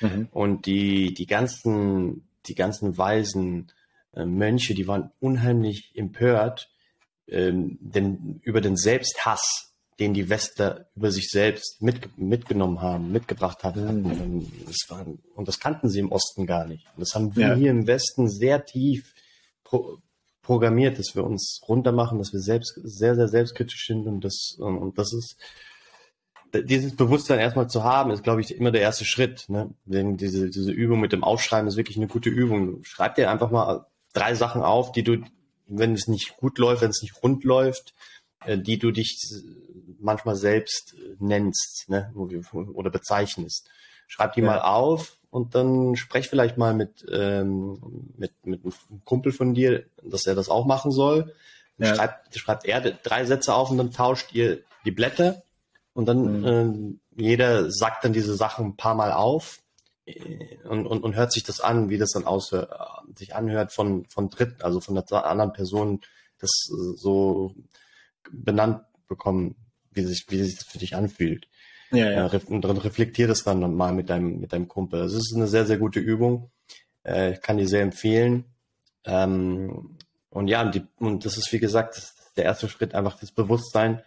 Mhm. 0.00 0.28
Und 0.32 0.66
die, 0.66 1.14
die 1.14 1.26
ganzen, 1.26 2.28
die 2.46 2.54
ganzen 2.54 2.98
weisen 2.98 3.72
äh, 4.12 4.24
Mönche, 4.24 4.74
die 4.74 4.88
waren 4.88 5.10
unheimlich 5.20 5.92
empört, 5.94 6.68
ähm, 7.28 7.78
denn 7.80 8.40
über 8.42 8.60
den 8.60 8.76
Selbsthass, 8.76 9.72
den 9.98 10.14
die 10.14 10.28
Westler 10.28 10.88
über 10.94 11.10
sich 11.10 11.30
selbst 11.30 11.80
mit, 11.80 12.18
mitgenommen 12.18 12.82
haben, 12.82 13.12
mitgebracht 13.12 13.62
hatten. 13.64 14.02
Mhm. 14.02 14.52
Das 14.66 14.76
war, 14.88 15.06
und 15.34 15.48
das 15.48 15.58
kannten 15.58 15.88
sie 15.88 16.00
im 16.00 16.12
Osten 16.12 16.46
gar 16.46 16.66
nicht. 16.66 16.86
Und 16.96 17.00
das 17.00 17.14
haben 17.14 17.34
wir 17.36 17.48
ja. 17.48 17.54
hier 17.54 17.70
im 17.70 17.86
Westen 17.86 18.28
sehr 18.28 18.64
tief 18.64 19.14
pro, 19.64 19.98
programmiert, 20.46 20.98
dass 20.98 21.16
wir 21.16 21.24
uns 21.24 21.60
runtermachen, 21.68 22.18
dass 22.18 22.32
wir 22.32 22.40
selbst 22.40 22.78
sehr, 22.82 23.16
sehr 23.16 23.26
selbstkritisch 23.26 23.86
sind 23.86 24.06
und 24.06 24.24
das, 24.24 24.56
und 24.58 24.96
das 24.96 25.12
ist, 25.12 25.36
dieses 26.54 26.94
Bewusstsein 26.94 27.40
erstmal 27.40 27.68
zu 27.68 27.82
haben, 27.82 28.12
ist, 28.12 28.22
glaube 28.22 28.40
ich, 28.40 28.56
immer 28.56 28.70
der 28.70 28.80
erste 28.80 29.04
Schritt. 29.04 29.48
Ne? 29.48 29.74
Denn 29.84 30.16
diese, 30.16 30.48
diese 30.48 30.70
Übung 30.70 31.00
mit 31.00 31.12
dem 31.12 31.24
Aufschreiben 31.24 31.66
ist 31.66 31.76
wirklich 31.76 31.96
eine 31.96 32.06
gute 32.06 32.30
Übung. 32.30 32.84
Schreib 32.84 33.16
dir 33.16 33.30
einfach 33.30 33.50
mal 33.50 33.86
drei 34.12 34.34
Sachen 34.34 34.62
auf, 34.62 34.92
die 34.92 35.02
du, 35.02 35.18
wenn 35.66 35.92
es 35.92 36.06
nicht 36.06 36.36
gut 36.36 36.58
läuft, 36.58 36.82
wenn 36.82 36.90
es 36.90 37.02
nicht 37.02 37.22
rund 37.22 37.42
läuft, 37.42 37.92
äh, 38.44 38.56
die 38.56 38.78
du 38.78 38.92
dich 38.92 39.20
manchmal 39.98 40.36
selbst 40.36 40.94
nennst 41.18 41.86
ne? 41.88 42.12
oder 42.14 42.90
bezeichnest. 42.90 43.68
Schreib 44.06 44.34
die 44.34 44.40
ja. 44.40 44.46
mal 44.46 44.60
auf 44.60 45.16
und 45.30 45.54
dann 45.54 45.96
sprech 45.96 46.28
vielleicht 46.28 46.56
mal 46.56 46.74
mit, 46.74 47.04
ähm, 47.10 48.12
mit, 48.16 48.32
mit 48.44 48.64
einem 48.64 49.04
Kumpel 49.04 49.32
von 49.32 49.54
dir, 49.54 49.84
dass 50.02 50.26
er 50.26 50.34
das 50.34 50.48
auch 50.48 50.66
machen 50.66 50.92
soll. 50.92 51.34
Ja. 51.78 51.94
Schreibt, 51.94 52.38
schreibt 52.38 52.64
er 52.64 52.80
drei 52.80 53.24
Sätze 53.24 53.54
auf 53.54 53.70
und 53.70 53.78
dann 53.78 53.90
tauscht 53.90 54.32
ihr 54.32 54.60
die 54.84 54.90
Blätter 54.90 55.42
und 55.92 56.06
dann 56.06 56.40
mhm. 56.40 57.00
äh, 57.16 57.22
jeder 57.22 57.70
sagt 57.70 58.04
dann 58.04 58.12
diese 58.12 58.34
Sachen 58.34 58.66
ein 58.66 58.76
paar 58.76 58.94
Mal 58.94 59.12
auf 59.12 59.60
äh, 60.06 60.56
und, 60.64 60.86
und, 60.86 61.02
und 61.02 61.16
hört 61.16 61.32
sich 61.32 61.42
das 61.42 61.60
an, 61.60 61.90
wie 61.90 61.98
das 61.98 62.12
dann 62.12 62.24
aushört, 62.24 62.70
sich 63.14 63.34
anhört 63.34 63.72
von, 63.72 64.06
von 64.06 64.30
Dritten, 64.30 64.62
also 64.62 64.80
von 64.80 64.94
der 64.94 65.26
anderen 65.26 65.52
Person, 65.52 66.00
das 66.38 66.50
so 66.68 67.54
benannt 68.30 68.82
bekommen, 69.08 69.56
wie 69.90 70.02
sich, 70.02 70.26
wie 70.28 70.42
sich 70.42 70.56
das 70.56 70.66
für 70.66 70.78
dich 70.78 70.96
anfühlt. 70.96 71.48
Ja, 71.90 72.10
ja. 72.10 72.32
Äh, 72.32 72.40
und 72.48 72.62
dann 72.64 72.76
reflektier 72.76 73.28
das 73.28 73.44
dann 73.44 73.74
mal 73.74 73.92
mit 73.92 74.10
deinem, 74.10 74.40
mit 74.40 74.52
deinem 74.52 74.68
Kumpel. 74.68 75.00
Das 75.00 75.14
ist 75.14 75.32
eine 75.34 75.46
sehr, 75.46 75.66
sehr 75.66 75.78
gute 75.78 76.00
Übung. 76.00 76.50
Äh, 77.04 77.34
ich 77.34 77.40
kann 77.40 77.58
die 77.58 77.66
sehr 77.66 77.82
empfehlen. 77.82 78.44
Ähm, 79.04 79.96
und 80.30 80.48
ja, 80.48 80.62
und, 80.62 80.74
die, 80.74 80.82
und 80.98 81.24
das 81.24 81.36
ist, 81.38 81.52
wie 81.52 81.58
gesagt, 81.58 82.12
der 82.36 82.44
erste 82.44 82.68
Schritt, 82.68 82.94
einfach 82.94 83.18
das 83.18 83.32
Bewusstsein, 83.32 84.02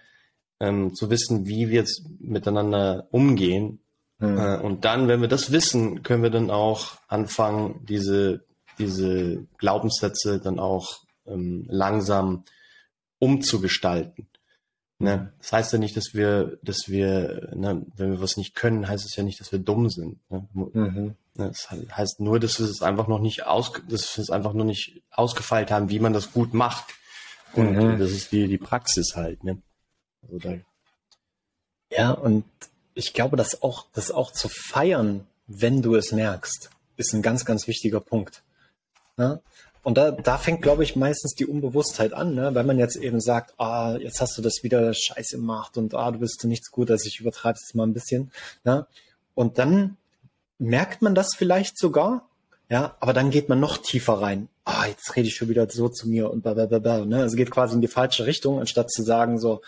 ähm, 0.59 0.93
zu 0.93 1.09
wissen, 1.09 1.47
wie 1.47 1.69
wir 1.69 1.79
jetzt 1.79 2.03
miteinander 2.19 3.07
umgehen. 3.11 3.79
Mhm. 4.19 4.37
Äh, 4.37 4.57
und 4.57 4.85
dann, 4.85 5.07
wenn 5.07 5.21
wir 5.21 5.27
das 5.27 5.51
wissen, 5.51 6.03
können 6.03 6.23
wir 6.23 6.29
dann 6.29 6.51
auch 6.51 6.97
anfangen, 7.07 7.85
diese, 7.87 8.45
diese 8.77 9.45
Glaubenssätze 9.57 10.39
dann 10.39 10.59
auch 10.59 10.99
ähm, 11.25 11.65
langsam 11.69 12.43
umzugestalten. 13.19 14.27
Ne? 15.01 15.31
Das 15.39 15.53
heißt 15.53 15.73
ja 15.73 15.79
nicht, 15.79 15.95
dass 15.95 16.13
wir, 16.13 16.57
dass 16.61 16.89
wir, 16.89 17.51
ne, 17.55 17.85
wenn 17.95 18.11
wir 18.11 18.21
was 18.21 18.35
nicht 18.35 18.53
können, 18.53 18.87
heißt 18.87 19.05
es 19.05 19.15
ja 19.15 19.23
nicht, 19.23 19.39
dass 19.39 19.53
wir 19.53 19.59
dumm 19.59 19.89
sind. 19.89 20.19
Ne? 20.29 20.47
Mhm. 20.53 21.15
Ne, 21.35 21.47
das 21.47 21.69
heißt 21.71 22.19
nur, 22.19 22.39
dass 22.39 22.59
wir 22.59 22.65
es 22.65 22.81
einfach 22.81 23.07
noch 23.07 23.21
nicht 23.21 23.45
aus, 23.45 23.71
dass 23.87 24.17
wir 24.17 24.21
es 24.21 24.29
einfach 24.29 24.51
noch 24.53 24.65
nicht 24.65 25.01
ausgefeilt 25.09 25.71
haben, 25.71 25.89
wie 25.89 25.99
man 25.99 26.11
das 26.11 26.33
gut 26.33 26.53
macht. 26.53 26.85
Und 27.53 27.77
mhm. 27.77 27.97
das 27.97 28.11
ist 28.11 28.33
die, 28.33 28.47
die 28.49 28.57
Praxis 28.57 29.15
halt. 29.15 29.43
Ne? 29.45 29.61
Also 30.21 30.37
da. 30.37 30.55
Ja, 31.91 32.11
und 32.11 32.43
ich 32.93 33.13
glaube, 33.13 33.37
dass 33.37 33.63
auch, 33.63 33.87
das 33.93 34.11
auch 34.11 34.33
zu 34.33 34.49
feiern, 34.49 35.25
wenn 35.47 35.81
du 35.81 35.95
es 35.95 36.11
merkst, 36.11 36.69
ist 36.97 37.13
ein 37.13 37.21
ganz, 37.21 37.45
ganz 37.45 37.67
wichtiger 37.67 38.01
Punkt. 38.01 38.43
Ne? 39.15 39.41
Und 39.81 39.97
da, 39.97 40.11
da 40.11 40.37
fängt, 40.37 40.61
glaube 40.61 40.83
ich, 40.83 40.95
meistens 40.95 41.35
die 41.35 41.45
Unbewusstheit 41.45 42.13
an, 42.13 42.35
ne? 42.35 42.53
wenn 42.53 42.65
man 42.65 42.77
jetzt 42.77 42.97
eben 42.97 43.21
sagt, 43.21 43.53
ah, 43.57 43.95
jetzt 43.95 44.19
hast 44.19 44.37
du 44.37 44.41
das 44.41 44.61
wieder 44.61 44.93
scheiße 44.93 45.37
gemacht 45.37 45.77
und 45.77 45.95
ah, 45.95 46.11
du 46.11 46.19
bist 46.19 46.43
nichts 46.43 46.69
gut, 46.71 46.91
also 46.91 47.07
ich 47.07 47.19
übertreibe 47.19 47.57
es 47.61 47.73
mal 47.73 47.87
ein 47.87 47.93
bisschen. 47.93 48.31
Ne? 48.63 48.85
Und 49.35 49.57
dann 49.57 49.97
merkt 50.57 51.01
man 51.01 51.15
das 51.15 51.29
vielleicht 51.35 51.77
sogar, 51.77 52.27
ja, 52.69 52.95
aber 52.99 53.13
dann 53.13 53.31
geht 53.31 53.49
man 53.49 53.59
noch 53.59 53.77
tiefer 53.77 54.21
rein. 54.21 54.49
Ah, 54.63 54.85
jetzt 54.85 55.15
rede 55.15 55.27
ich 55.27 55.35
schon 55.35 55.49
wieder 55.49 55.67
so 55.69 55.89
zu 55.89 56.07
mir 56.07 56.29
und 56.29 56.41
bla 56.41 56.53
bla 56.53 56.67
bla. 56.67 56.79
bla 56.79 57.05
ne? 57.05 57.21
Also 57.21 57.35
geht 57.35 57.49
quasi 57.49 57.73
in 57.73 57.81
die 57.81 57.87
falsche 57.87 58.27
Richtung, 58.27 58.59
anstatt 58.59 58.91
zu 58.91 59.01
sagen 59.01 59.39
so, 59.39 59.61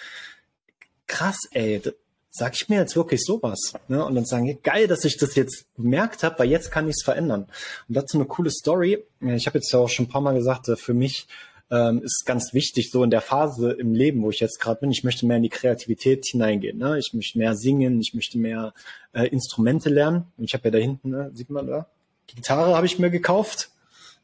krass, 1.08 1.40
ey, 1.52 1.82
sag 2.32 2.56
ich 2.56 2.70
mir 2.70 2.80
jetzt 2.80 2.96
wirklich 2.96 3.22
sowas? 3.24 3.74
Ne? 3.90 4.04
Und 4.04 4.16
dann 4.16 4.26
sagen, 4.26 4.58
geil, 4.64 4.88
dass 4.88 5.04
ich 5.04 5.18
das 5.18 5.36
jetzt 5.36 5.66
gemerkt 5.76 6.24
habe, 6.24 6.40
weil 6.40 6.50
jetzt 6.50 6.72
kann 6.72 6.88
ich 6.88 6.96
es 6.98 7.04
verändern. 7.04 7.46
Und 7.88 7.96
dazu 7.96 8.18
eine 8.18 8.26
coole 8.26 8.50
Story. 8.50 9.04
Ich 9.20 9.46
habe 9.46 9.58
jetzt 9.58 9.72
ja 9.72 9.80
auch 9.80 9.90
schon 9.90 10.06
ein 10.06 10.10
paar 10.10 10.22
Mal 10.22 10.34
gesagt, 10.34 10.70
äh, 10.70 10.78
für 10.78 10.94
mich 10.94 11.28
ähm, 11.70 12.02
ist 12.02 12.26
ganz 12.26 12.54
wichtig, 12.54 12.90
so 12.90 13.04
in 13.04 13.12
der 13.12 13.22
Phase 13.22 13.72
im 13.72 13.94
Leben, 13.94 14.24
wo 14.24 14.30
ich 14.30 14.40
jetzt 14.40 14.60
gerade 14.60 14.80
bin, 14.80 14.92
ich 14.92 15.04
möchte 15.04 15.26
mehr 15.26 15.38
in 15.38 15.44
die 15.44 15.50
Kreativität 15.50 16.26
hineingehen. 16.26 16.78
Ne? 16.78 16.98
Ich 17.00 17.14
möchte 17.14 17.38
mehr 17.38 17.56
singen, 17.56 18.00
ich 18.00 18.14
möchte 18.14 18.38
mehr 18.38 18.74
äh, 19.14 19.28
Instrumente 19.28 19.90
lernen. 19.90 20.32
Und 20.38 20.46
ich 20.46 20.54
habe 20.54 20.66
ja 20.66 20.72
da 20.72 20.78
hinten, 20.78 21.10
ne, 21.10 21.32
sieht 21.34 21.50
man 21.50 21.68
da, 21.68 21.88
Gitarre 22.28 22.76
habe 22.76 22.86
ich 22.86 22.98
mir 22.98 23.10
gekauft. 23.10 23.70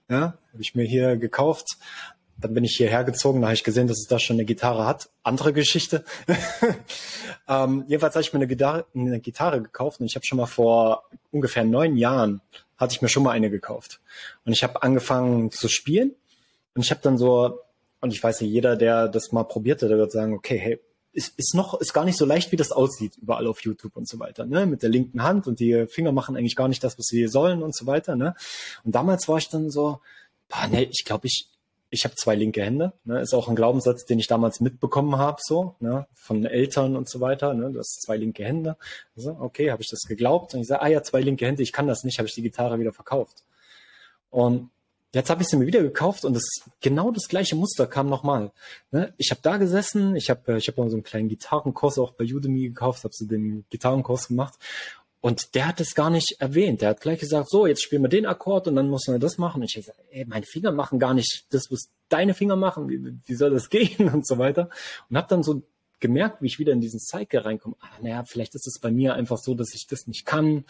Ja, 0.09 0.37
habe 0.53 0.61
ich 0.61 0.73
mir 0.73 0.85
hier 0.85 1.17
gekauft. 1.17 1.77
Dann 2.39 2.53
bin 2.53 2.63
ich 2.63 2.75
hierher 2.77 3.03
gezogen, 3.03 3.41
da 3.41 3.48
habe 3.48 3.56
ich 3.56 3.63
gesehen, 3.63 3.88
dass 3.88 3.98
es 3.98 4.08
da 4.08 4.20
schon 4.20 4.36
eine 4.36 4.46
Gitarre 4.46 4.86
hat. 4.86 5.10
Andere 5.24 5.53
Geschichte. 5.53 6.06
ähm, 7.48 7.84
jedenfalls 7.88 8.15
habe 8.15 8.22
ich 8.22 8.34
mir 8.34 8.39
eine 8.39 8.48
Gitarre, 8.48 8.86
eine 8.94 9.20
Gitarre 9.20 9.62
gekauft 9.62 10.00
und 10.00 10.06
ich 10.06 10.15
habe 10.15 10.25
schon 10.25 10.38
mal 10.38 10.46
vor 10.46 11.03
ungefähr 11.32 11.63
neun 11.63 11.98
Jahren 11.98 12.41
hatte 12.77 12.94
ich 12.94 13.01
mir 13.01 13.10
schon 13.10 13.24
mal 13.24 13.32
eine 13.32 13.50
gekauft. 13.50 14.00
Und 14.46 14.53
ich 14.53 14.63
habe 14.63 14.84
angefangen 14.84 15.51
zu 15.51 15.67
spielen 15.67 16.13
und 16.75 16.84
ich 16.84 16.91
habe 16.91 17.01
dann 17.01 17.17
so, 17.17 17.60
und 18.01 18.13
ich 18.13 18.22
weiß 18.22 18.41
ja, 18.41 18.48
jeder, 18.48 18.75
der 18.75 19.08
das 19.08 19.32
mal 19.32 19.44
probierte, 19.44 19.88
der 19.88 19.98
wird 19.98 20.12
sagen, 20.12 20.34
okay, 20.34 20.58
hey, 20.58 20.79
ist, 21.12 21.34
ist 21.39 21.56
noch, 21.56 21.82
ist 21.82 21.94
gar 21.94 22.06
nicht 22.06 22.17
so 22.17 22.25
leicht, 22.25 22.51
wie 22.51 22.58
das 22.58 22.72
aussieht, 22.72 23.17
überall 23.17 23.48
auf 23.48 23.62
YouTube 23.62 23.96
und 23.96 24.08
so 24.08 24.20
weiter, 24.20 24.46
ne? 24.46 24.67
Mit 24.67 24.84
der 24.84 24.89
linken 24.89 25.24
Hand 25.24 25.48
und 25.48 25.60
die 25.60 25.88
Finger 25.88 26.12
machen 26.12 26.38
eigentlich 26.38 26.56
gar 26.56 26.67
nicht 26.67 26.84
das, 26.84 27.00
was 27.00 27.08
sie 27.08 27.27
sollen 27.27 27.63
und 27.63 27.75
so 27.75 27.88
weiter, 27.88 28.15
ne? 28.15 28.36
Und 28.84 28.94
damals 28.94 29.27
war 29.27 29.39
ich 29.39 29.50
dann 29.50 29.72
so, 29.72 30.00
boah, 30.48 30.67
ne, 30.67 30.84
ich 30.84 31.03
glaube, 31.06 31.25
ich, 31.25 31.48
ich 31.89 32.03
habe 32.03 32.15
zwei 32.15 32.36
linke 32.36 32.62
Hände. 32.63 32.94
Ne? 33.06 33.22
Ist 33.22 33.34
auch 33.34 33.48
ein 33.48 33.56
Glaubenssatz, 33.56 34.06
den 34.06 34.20
ich 34.20 34.27
damals 34.27 34.60
mitbekommen 34.60 35.17
habe, 35.17 35.38
so 35.41 35.75
ne? 35.79 36.08
von 36.13 36.46
Eltern 36.46 36.96
und 36.96 37.10
so 37.10 37.20
weiter. 37.20 37.53
Ne? 37.53 37.72
Du 37.72 37.79
hast 37.79 38.01
zwei 38.01 38.17
linke 38.17 38.44
Hände. 38.44 38.77
Also, 39.15 39.38
okay, 39.39 39.72
habe 39.72 39.82
ich 39.82 39.89
das 39.89 40.01
geglaubt 40.01 40.53
und 40.53 40.62
ich 40.62 40.67
sage, 40.67 40.82
ah 40.82 40.88
ja, 40.88 41.03
zwei 41.03 41.22
linke 41.22 41.46
Hände, 41.46 41.63
ich 41.63 41.72
kann 41.72 41.88
das 41.88 42.03
nicht, 42.03 42.20
habe 42.20 42.27
ich 42.27 42.36
die 42.36 42.41
Gitarre 42.41 42.79
wieder 42.79 42.94
verkauft. 42.94 43.44
Und 44.29 44.70
jetzt 45.13 45.29
habe 45.29 45.41
ich 45.41 45.48
sie 45.48 45.56
mir 45.56 45.65
wieder 45.65 45.82
gekauft 45.82 46.25
und 46.25 46.34
das 46.34 46.48
genau 46.82 47.12
das 47.12 47.27
gleiche 47.29 47.56
Muster 47.56 47.88
kam 47.88 48.10
nochmal. 48.10 48.51
Ne? 48.91 49.13
Ich 49.17 49.32
habe 49.32 49.41
da 49.41 49.58
gesessen, 49.58 50.15
ich 50.15 50.29
habe 50.29 50.53
äh, 50.53 50.58
ich 50.58 50.67
hab 50.67 50.75
so 50.75 50.82
einen 50.82 51.03
kleinen 51.03 51.29
Gitarrenkurs 51.29 51.98
auch 52.00 52.12
bei 52.12 52.25
Udemy 52.25 52.67
gekauft, 52.67 53.03
habe 53.03 53.13
so 53.13 53.25
den 53.25 53.65
Gitarrenkurs 53.70 54.27
gemacht 54.27 54.56
und 55.19 55.55
der 55.55 55.67
hat 55.67 55.81
es 55.81 55.95
gar 55.95 56.09
nicht 56.09 56.36
erwähnt. 56.39 56.81
Der 56.81 56.89
hat 56.89 57.01
gleich 57.01 57.19
gesagt, 57.19 57.50
so, 57.50 57.65
jetzt 57.65 57.81
spielen 57.81 58.03
wir 58.03 58.09
den 58.09 58.25
Akkord 58.25 58.67
und 58.67 58.75
dann 58.75 58.89
muss 58.89 59.07
man 59.07 59.19
das 59.19 59.38
machen. 59.38 59.62
Und 59.62 59.67
ich 59.67 59.74
gesagt, 59.74 60.00
ey, 60.12 60.25
meine 60.25 60.45
Finger 60.45 60.71
machen 60.71 61.00
gar 61.00 61.13
nicht 61.13 61.45
das, 61.50 61.71
was 61.71 61.89
deine 62.07 62.33
Finger 62.33 62.55
machen. 62.55 62.88
Wie, 62.88 63.19
wie 63.25 63.36
soll 63.36 63.50
das 63.50 63.69
gehen 63.71 64.09
und 64.13 64.27
so 64.27 64.38
weiter. 64.38 64.69
Und 65.09 65.17
habe 65.17 65.27
dann 65.27 65.43
so 65.43 65.63
gemerkt, 66.00 66.41
wie 66.41 66.47
ich 66.47 66.59
wieder 66.59 66.74
in 66.74 66.81
diesen 66.81 67.00
Cycle 67.00 67.39
reinkomme. 67.39 67.75
Ah, 67.79 67.97
naja, 68.01 68.24
vielleicht 68.27 68.53
ist 68.53 68.67
es 68.67 68.79
bei 68.79 68.91
mir 68.91 69.15
einfach 69.15 69.38
so, 69.38 69.55
dass 69.55 69.74
ich 69.74 69.88
das 69.88 70.05
nicht 70.05 70.25
kann 70.25 70.65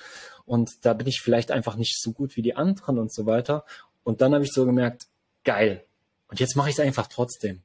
und 0.45 0.85
da 0.85 0.93
bin 0.93 1.07
ich 1.07 1.19
vielleicht 1.21 1.51
einfach 1.51 1.75
nicht 1.75 2.01
so 2.01 2.13
gut 2.13 2.37
wie 2.37 2.41
die 2.41 2.55
anderen 2.55 2.97
und 2.97 3.13
so 3.13 3.25
weiter. 3.25 3.65
Und 4.03 4.21
dann 4.21 4.33
habe 4.33 4.45
ich 4.45 4.53
so 4.53 4.65
gemerkt, 4.65 5.07
geil. 5.43 5.83
Und 6.29 6.39
jetzt 6.39 6.55
mache 6.55 6.69
ich 6.69 6.75
es 6.75 6.79
einfach 6.79 7.07
trotzdem. 7.07 7.61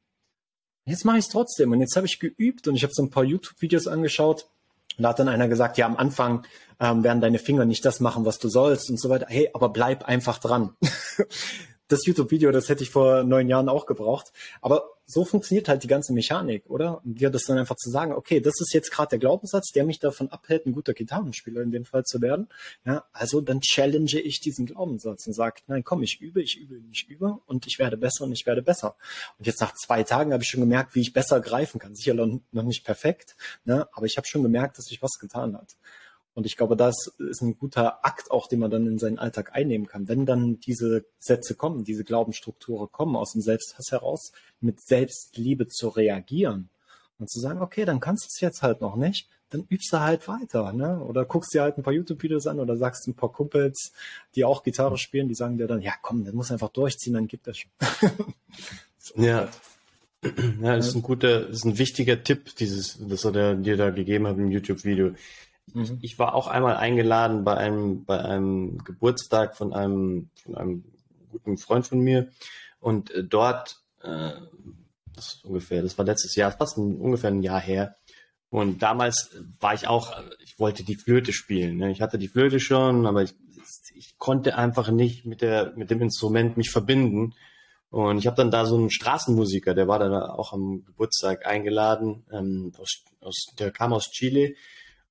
Jetzt 0.85 1.05
mache 1.05 1.19
ich 1.19 1.27
es 1.27 1.31
trotzdem. 1.31 1.71
Und 1.71 1.81
jetzt 1.81 1.95
habe 1.95 2.07
ich 2.07 2.19
geübt 2.19 2.67
und 2.67 2.75
ich 2.75 2.83
habe 2.83 2.93
so 2.93 3.05
ein 3.05 3.11
paar 3.11 3.23
YouTube-Videos 3.23 3.87
angeschaut 3.87 4.49
und 4.97 5.03
da 5.03 5.11
hat 5.11 5.19
dann 5.19 5.29
einer 5.29 5.49
gesagt, 5.49 5.79
ja, 5.79 5.87
am 5.87 5.97
Anfang 5.97 6.45
ähm, 6.81 7.05
werden 7.05 7.21
deine 7.21 7.39
Finger 7.39 7.65
nicht 7.65 7.85
das 7.85 8.01
machen, 8.01 8.25
was 8.25 8.39
du 8.39 8.49
sollst 8.49 8.91
und 8.91 9.01
so 9.01 9.09
weiter. 9.09 9.27
Hey, 9.29 9.51
aber 9.55 9.69
bleib 9.69 10.05
einfach 10.05 10.39
dran. 10.39 10.77
das 11.93 12.07
YouTube-Video, 12.07 12.51
das 12.51 12.69
hätte 12.69 12.83
ich 12.83 12.91
vor 12.91 13.23
neun 13.23 13.49
Jahren 13.49 13.69
auch 13.69 13.87
gebraucht. 13.87 14.33
Aber 14.61 14.93
so 15.05 15.25
funktioniert 15.25 15.69
halt 15.69 15.83
die 15.83 15.89
ganze 15.89 16.13
Mechanik, 16.13 16.65
oder? 16.69 17.05
Und 17.05 17.21
dir 17.21 17.31
das 17.31 17.43
dann 17.45 17.59
einfach 17.59 17.77
zu 17.77 17.91
sagen, 17.91 18.13
okay, 18.13 18.41
das 18.41 18.55
ist 18.61 18.73
jetzt 18.73 18.91
gerade 18.91 19.11
der 19.11 19.19
Glaubenssatz, 19.19 19.73
der 19.73 19.85
mich 19.85 19.99
davon 19.99 20.29
abhält, 20.31 20.67
ein 20.67 20.73
guter 20.73 20.95
Gitarrenspieler 20.95 21.61
in 21.61 21.71
dem 21.71 21.85
Fall 21.85 22.05
zu 22.05 22.23
werden. 22.23 22.49
Ja, 22.85 23.05
also 23.13 23.41
dann 23.41 23.61
challenge 23.61 24.21
ich 24.21 24.41
diesen 24.41 24.67
Glaubenssatz 24.67 25.27
und 25.27 25.35
sage, 25.35 25.61
nein, 25.67 25.85
komm, 25.85 26.03
ich 26.03 26.21
übe, 26.21 26.41
ich 26.43 26.59
übe, 26.59 26.81
ich 26.91 27.09
übe 27.09 27.41
und 27.47 27.67
ich 27.67 27.79
werde 27.79 27.97
besser 27.97 28.25
und 28.25 28.33
ich 28.33 28.47
werde 28.47 28.63
besser. 28.63 28.97
Und 29.39 29.47
jetzt 29.47 29.61
nach 29.61 29.75
zwei 29.75 30.03
Tagen 30.03 30.33
habe 30.33 30.43
ich 30.43 30.49
schon 30.49 30.61
gemerkt, 30.61 30.95
wie 30.95 31.01
ich 31.01 31.13
besser 31.13 31.41
greifen 31.41 31.79
kann. 31.79 31.95
Sicher 31.95 32.15
noch 32.15 32.63
nicht 32.63 32.85
perfekt, 32.85 33.37
ne? 33.65 33.89
aber 33.93 34.07
ich 34.07 34.17
habe 34.17 34.27
schon 34.27 34.43
gemerkt, 34.43 34.79
dass 34.79 34.87
sich 34.87 35.03
was 35.03 35.19
getan 35.21 35.57
hat. 35.57 35.77
Und 36.35 36.47
ich 36.47 36.57
glaube, 36.57 36.77
das 36.77 37.13
ist 37.19 37.43
ein 37.43 37.59
guter 37.59 38.05
Akt 38.05 38.31
auch, 38.31 38.49
den 38.49 38.61
man 38.61 38.71
dann 38.71 38.87
in 38.87 38.99
seinen 38.99 39.19
Alltag 39.19 39.55
einnehmen 39.55 39.87
kann. 39.87 40.09
Wenn 40.09 40.25
dann 40.25 40.61
diese 40.61 41.05
Sätze 41.19 41.55
kommen, 41.55 41.85
diese 41.85 42.05
Glaubensstrukturen 42.05 42.91
kommen 42.91 43.17
aus 43.17 43.33
dem 43.33 43.43
Selbsthass 43.43 43.91
heraus, 43.91 44.33
mit 44.61 44.81
Selbstliebe 44.81 45.69
zu 45.69 45.89
reagieren 45.89 46.71
und 47.19 47.31
zu 47.31 47.39
sagen, 47.39 47.61
okay, 47.61 47.85
dann 47.85 48.01
kannst 48.01 48.25
du 48.25 48.29
es 48.29 48.41
jetzt 48.41 48.63
halt 48.63 48.81
noch 48.81 48.97
nicht, 48.97 49.29
dann 49.51 49.67
übst 49.69 49.93
du 49.93 50.01
halt 50.01 50.27
weiter, 50.29 50.73
ne? 50.73 51.01
Oder 51.01 51.27
guckst 51.27 51.53
dir 51.53 51.63
halt 51.63 51.77
ein 51.77 51.83
paar 51.83 51.93
YouTube-Videos 51.93 52.47
an 52.47 52.59
oder 52.59 52.77
sagst 52.77 53.07
ein 53.07 53.15
paar 53.15 53.31
Kumpels, 53.31 53.93
die 54.35 54.45
auch 54.45 54.63
Gitarre 54.63 54.97
spielen, 54.97 55.29
die 55.29 55.35
sagen 55.35 55.59
dir 55.59 55.67
dann, 55.67 55.83
ja 55.83 55.93
komm, 56.01 56.25
dann 56.25 56.35
muss 56.35 56.51
einfach 56.51 56.71
durchziehen, 56.71 57.13
dann 57.13 57.29
gibt 57.29 57.47
das 57.47 57.59
schon. 57.59 57.71
ja. 59.17 59.49
Ja, 60.61 60.77
das 60.77 60.89
ist 60.89 60.95
ein 60.95 61.03
guter, 61.03 61.47
das 61.47 61.57
ist 61.57 61.65
ein 61.65 61.79
wichtiger 61.79 62.23
Tipp, 62.23 62.55
dieses, 62.55 62.97
das 63.01 63.25
er 63.25 63.57
dir 63.57 63.77
da 63.77 63.91
gegeben 63.91 64.29
hat 64.29 64.39
im 64.39 64.53
YouTube-Video. 64.53 65.15
Mhm. 65.73 65.99
Ich 66.03 66.19
war 66.19 66.35
auch 66.35 66.49
einmal 66.49 66.77
eingeladen 66.77 67.45
bei 67.45 67.57
einem, 67.57 68.05
bei 68.05 68.19
einem 68.19 68.79
Geburtstag 68.79 69.57
von 69.57 69.73
einem, 69.73 70.31
von 70.43 70.57
einem 70.57 70.85
guten 71.31 71.59
Freund 71.59 71.87
von 71.87 72.01
mir. 72.01 72.29
Und 72.81 73.11
äh, 73.11 73.25
dort, 73.25 73.77
äh, 74.03 74.33
das 75.15 75.35
ist 75.35 75.45
ungefähr, 75.45 75.83
das 75.83 75.97
war 75.99 76.05
letztes 76.05 76.35
Jahr, 76.35 76.53
fast 76.53 76.77
ein, 76.79 76.97
ungefähr 76.97 77.31
ein 77.31 77.43
Jahr 77.43 77.61
her. 77.61 77.97
Und 78.51 78.83
damals 78.83 79.31
war 79.61 79.73
ich 79.73 79.89
auch, 79.89 80.21
ich 80.45 80.59
wollte 80.59 80.85
die 80.85 80.97
Flöte 80.97 81.33
spielen. 81.33 81.79
Ne? 81.79 81.91
Ich 81.91 82.03
hatte 82.03 82.19
die 82.19 82.29
Flöte 82.29 82.61
schon, 82.61 83.07
aber 83.07 83.23
ich, 83.23 83.35
ich 83.95 84.19
konnte 84.19 84.59
einfach 84.59 84.91
nicht 84.91 85.25
mit 85.25 85.41
der, 85.41 85.73
mit 85.75 85.91
dem 85.91 86.03
Instrument 86.03 86.59
mich 86.59 86.71
verbinden. 86.71 87.35
Und 87.89 88.19
ich 88.19 88.27
habe 88.27 88.37
dann 88.37 88.51
da 88.51 88.67
so 88.67 88.77
einen 88.77 88.91
Straßenmusiker, 88.91 89.75
der 89.75 89.89
war 89.89 89.99
dann 89.99 90.15
auch 90.15 90.53
am 90.53 90.85
Geburtstag 90.85 91.47
eingeladen, 91.47 92.25
ähm, 92.31 92.73
aus, 92.79 93.05
aus, 93.21 93.47
der 93.59 93.71
kam 93.71 93.93
aus 93.93 94.11
Chile 94.11 94.55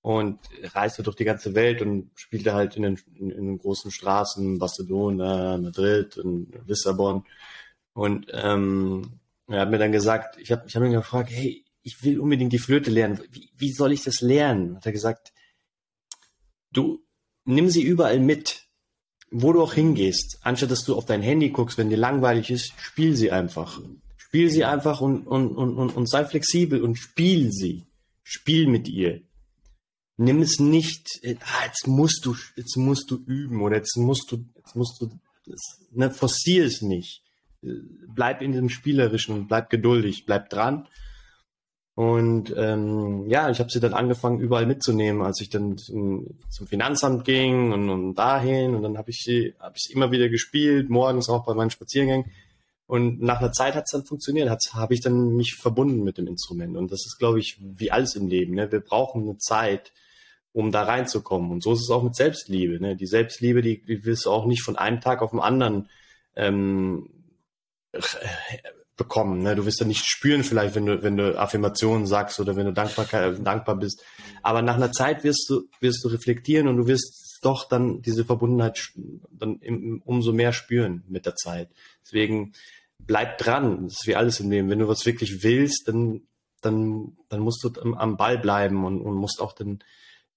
und 0.02 0.40
reiste 0.74 1.04
durch 1.04 1.16
die 1.16 1.26
ganze 1.26 1.54
Welt 1.54 1.82
und 1.82 2.12
spielte 2.16 2.54
halt 2.54 2.76
in 2.76 2.84
den, 2.84 3.00
in, 3.16 3.30
in 3.30 3.46
den 3.46 3.58
großen 3.58 3.92
Straßen, 3.92 4.60
Barcelona, 4.60 5.58
Madrid 5.58 6.18
und 6.18 6.52
Lissabon. 6.66 7.26
Und 7.94 8.28
ähm, 8.32 9.20
er 9.48 9.62
hat 9.62 9.70
mir 9.70 9.78
dann 9.78 9.92
gesagt, 9.92 10.38
ich 10.40 10.52
habe 10.52 10.64
ich 10.68 10.76
hab 10.76 10.84
ihn 10.84 10.92
gefragt, 10.92 11.30
hey, 11.32 11.66
ich 11.84 12.04
will 12.04 12.20
unbedingt 12.20 12.54
die 12.54 12.60
Flöte 12.60 12.90
lernen. 12.90 13.20
Wie, 13.32 13.50
wie 13.58 13.72
soll 13.72 13.92
ich 13.92 14.04
das 14.04 14.22
lernen? 14.22 14.76
Hat 14.76 14.86
er 14.86 14.92
gesagt, 14.92 15.34
du 16.72 17.04
nimm 17.46 17.70
sie 17.70 17.84
überall 17.84 18.20
mit, 18.20 18.68
wo 19.30 19.54
du 19.54 19.62
auch 19.62 19.74
hingehst. 19.74 20.40
Anstatt 20.42 20.72
dass 20.72 20.84
du 20.84 20.96
auf 20.96 21.06
dein 21.06 21.22
Handy 21.22 21.50
guckst, 21.50 21.78
wenn 21.78 21.90
dir 21.90 21.98
langweilig 21.98 22.50
ist, 22.50 22.74
spiel 22.80 23.16
sie 23.16 23.32
einfach 23.32 23.80
Spiel 24.32 24.50
sie 24.50 24.64
einfach 24.64 25.02
und, 25.02 25.28
und, 25.28 25.58
und, 25.58 25.76
und, 25.76 25.90
und 25.90 26.10
sei 26.10 26.24
flexibel 26.24 26.82
und 26.82 26.96
spiel 26.96 27.52
sie. 27.52 27.86
Spiel 28.24 28.66
mit 28.66 28.88
ihr. 28.88 29.24
Nimm 30.18 30.42
es 30.42 30.60
nicht, 30.60 31.20
ah, 31.24 31.66
jetzt 31.66 31.88
musst 31.88 32.26
du, 32.26 32.36
jetzt 32.56 32.76
musst 32.78 33.10
du 33.10 33.18
üben 33.26 33.62
oder 33.62 33.78
jetzt 33.78 33.98
musst 33.98 34.32
du, 34.32 34.46
jetzt 34.56 34.76
musst 34.76 35.02
du, 35.02 35.20
ne, 35.92 36.12
forcier 36.12 36.66
es 36.66 36.82
nicht. 36.82 37.24
Bleib 37.62 38.42
in 38.42 38.52
diesem 38.52 38.70
Spielerischen 38.70 39.36
und 39.36 39.48
bleib 39.48 39.70
geduldig, 39.70 40.26
bleib 40.26 40.50
dran. 40.50 40.88
Und 41.94 42.54
ähm, 42.58 43.28
ja, 43.28 43.50
ich 43.50 43.60
habe 43.60 43.70
sie 43.70 43.80
dann 43.80 43.94
angefangen, 43.94 44.40
überall 44.40 44.66
mitzunehmen, 44.66 45.22
als 45.22 45.42
ich 45.42 45.50
dann 45.50 45.78
zum, 45.78 46.26
zum 46.50 46.68
Finanzamt 46.68 47.26
ging 47.26 47.72
und, 47.74 47.90
und 47.90 48.16
dahin. 48.16 48.76
Und 48.76 48.84
dann 48.84 48.98
habe 48.98 49.12
ich 49.12 49.22
sie, 49.24 49.54
habe 49.60 49.76
ich 49.76 49.84
sie 49.84 49.94
immer 49.94 50.12
wieder 50.12 50.30
gespielt, 50.30 50.90
morgens 50.90 51.30
auch 51.30 51.46
bei 51.46 51.54
meinen 51.54 51.70
Spaziergängen. 51.70 52.32
Und 52.92 53.22
nach 53.22 53.40
einer 53.40 53.54
Zeit 53.54 53.76
hat 53.76 53.86
es 53.86 53.92
dann 53.92 54.04
funktioniert, 54.04 54.50
habe 54.74 54.94
ich 54.94 55.00
dann 55.00 55.38
mich 55.38 55.56
verbunden 55.56 56.04
mit 56.04 56.18
dem 56.18 56.28
Instrument. 56.28 56.76
Und 56.76 56.92
das 56.92 57.06
ist, 57.06 57.20
glaube 57.20 57.40
ich, 57.40 57.58
wie 57.58 57.90
alles 57.90 58.18
im 58.18 58.28
Leben. 58.28 58.54
Ne? 58.56 58.70
Wir 58.70 58.82
brauchen 58.82 59.22
eine 59.22 59.38
Zeit, 59.38 59.94
um 60.52 60.74
da 60.74 60.84
reinzukommen. 60.84 61.52
Und 61.52 61.64
so 61.64 61.72
ist 61.72 61.84
es 61.84 61.90
auch 61.90 62.04
mit 62.04 62.18
Selbstliebe. 62.18 62.82
Ne? 62.82 62.98
Die 62.98 63.06
Selbstliebe, 63.06 63.62
die, 63.62 63.82
die 63.82 64.04
wirst 64.04 64.26
du 64.26 64.32
auch 64.32 64.46
nicht 64.46 64.62
von 64.62 64.76
einem 64.76 65.00
Tag 65.00 65.22
auf 65.22 65.32
den 65.32 65.40
anderen 65.40 65.88
ähm, 66.36 67.08
bekommen. 68.98 69.42
Ne? 69.42 69.56
Du 69.56 69.66
wirst 69.66 69.80
ja 69.80 69.86
nicht 69.86 70.04
spüren, 70.04 70.44
vielleicht, 70.44 70.76
wenn 70.76 70.86
du, 70.86 71.02
wenn 71.02 71.16
du 71.16 71.40
Affirmationen 71.40 72.06
sagst 72.06 72.42
oder 72.42 72.58
wenn 72.58 72.66
du 72.66 72.74
dankbar, 72.74 73.06
dankbar 73.32 73.78
bist. 73.78 74.04
Aber 74.44 74.62
nach 74.62 74.76
einer 74.76 74.92
Zeit 74.92 75.24
wirst 75.24 75.46
du, 75.48 75.62
wirst 75.80 76.04
du 76.04 76.10
reflektieren 76.10 76.68
und 76.68 76.76
du 76.76 76.88
wirst 76.88 77.40
doch 77.42 77.70
dann 77.70 78.02
diese 78.02 78.26
Verbundenheit 78.26 78.92
dann 79.32 80.02
umso 80.04 80.34
mehr 80.34 80.52
spüren 80.52 81.06
mit 81.08 81.26
der 81.26 81.36
Zeit. 81.36 81.70
Deswegen 82.04 82.52
bleib 83.08 83.38
dran. 83.38 83.86
Das 83.86 83.94
ist 84.02 84.08
wie 84.08 84.16
alles 84.16 84.40
im 84.40 84.50
Leben. 84.50 84.70
Wenn 84.70 84.80
du 84.80 84.88
was 84.88 85.06
wirklich 85.06 85.44
willst, 85.44 85.88
dann, 85.88 86.22
dann, 86.62 87.18
dann 87.30 87.40
musst 87.40 87.64
du 87.64 87.72
am, 87.82 87.94
am 87.94 88.18
Ball 88.18 88.38
bleiben 88.38 88.86
und, 88.86 89.02
und 89.02 89.16
musst 89.16 89.42
auch 89.42 89.54
den, 89.54 89.84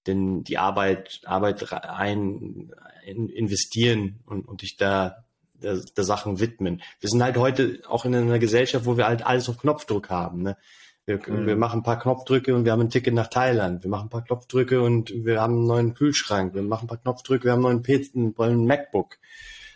den, 0.07 0.43
die 0.43 0.57
Arbeit, 0.57 1.21
Arbeit 1.25 1.71
ein, 1.71 2.71
investieren 3.05 4.19
und, 4.25 4.47
und 4.47 4.61
dich 4.61 4.77
da 4.77 5.25
der, 5.53 5.79
der 5.95 6.03
Sachen 6.03 6.39
widmen. 6.39 6.81
Wir 6.99 7.09
sind 7.09 7.23
halt 7.23 7.37
heute 7.37 7.81
auch 7.87 8.05
in 8.05 8.15
einer 8.15 8.39
Gesellschaft, 8.39 8.85
wo 8.85 8.97
wir 8.97 9.07
halt 9.07 9.25
alles 9.25 9.49
auf 9.49 9.57
Knopfdruck 9.57 10.09
haben. 10.09 10.43
Ne? 10.43 10.57
Wir, 11.05 11.17
mhm. 11.17 11.45
wir 11.45 11.55
machen 11.55 11.79
ein 11.79 11.83
paar 11.83 11.99
Knopfdrücke 11.99 12.55
und 12.55 12.65
wir 12.65 12.71
haben 12.71 12.81
ein 12.81 12.89
Ticket 12.89 13.13
nach 13.13 13.27
Thailand. 13.27 13.83
Wir 13.83 13.89
machen 13.89 14.07
ein 14.07 14.09
paar 14.09 14.23
Knopfdrücke 14.23 14.81
und 14.81 15.11
wir 15.13 15.41
haben 15.41 15.55
einen 15.55 15.67
neuen 15.67 15.93
Kühlschrank. 15.93 16.53
Wir 16.53 16.63
machen 16.63 16.85
ein 16.85 16.87
paar 16.87 16.97
Knopfdrücke, 16.97 17.45
wir 17.45 17.51
haben 17.51 17.65
einen 17.65 17.83
neuen 17.83 18.33
PC, 18.33 18.39
einen 18.39 18.65
MacBook. 18.65 19.17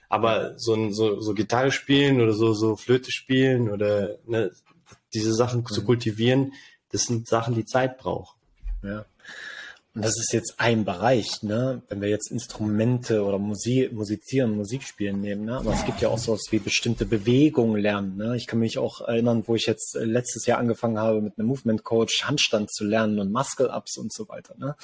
Aber 0.09 0.57
so, 0.57 0.73
ein, 0.73 0.93
so, 0.93 1.21
so 1.21 1.33
Gitarre 1.33 1.71
spielen 1.71 2.19
oder 2.19 2.33
so, 2.33 2.53
so 2.53 2.75
Flöte 2.75 3.11
spielen 3.11 3.69
oder 3.69 4.17
ne, 4.25 4.51
diese 5.13 5.33
Sachen 5.33 5.61
mhm. 5.61 5.67
zu 5.67 5.85
kultivieren, 5.85 6.53
das 6.91 7.03
sind 7.03 7.27
Sachen, 7.27 7.55
die 7.55 7.65
Zeit 7.65 7.97
brauchen. 7.99 8.35
Ja. 8.83 9.05
Und 9.95 10.05
das 10.05 10.19
ist 10.19 10.31
jetzt 10.33 10.59
ein 10.59 10.85
Bereich, 10.85 11.41
ne? 11.41 11.81
Wenn 11.89 11.99
wir 11.99 12.09
jetzt 12.09 12.31
Instrumente 12.31 13.23
oder 13.23 13.39
Musik, 13.39 13.91
musizieren, 13.91 14.55
Musik 14.55 14.83
spielen 14.83 15.19
nehmen, 15.19 15.45
ne? 15.45 15.57
Aber 15.57 15.73
es 15.73 15.83
gibt 15.83 15.99
ja 15.99 16.09
auch 16.09 16.19
sowas 16.19 16.45
wie 16.51 16.59
bestimmte 16.59 17.05
Bewegungen 17.05 17.81
lernen, 17.81 18.15
ne? 18.15 18.37
Ich 18.37 18.45
kann 18.45 18.59
mich 18.59 18.77
auch 18.77 19.01
erinnern, 19.01 19.43
wo 19.47 19.55
ich 19.55 19.65
jetzt 19.65 19.95
äh, 19.95 20.05
letztes 20.05 20.45
Jahr 20.45 20.59
angefangen 20.59 20.99
habe, 20.99 21.21
mit 21.21 21.37
einem 21.37 21.47
Movement 21.47 21.83
Coach 21.83 22.23
Handstand 22.23 22.71
zu 22.71 22.85
lernen 22.85 23.19
und 23.19 23.31
Muscle 23.31 23.69
Ups 23.69 23.97
und 23.97 24.13
so 24.13 24.29
weiter, 24.29 24.55
ne? 24.57 24.75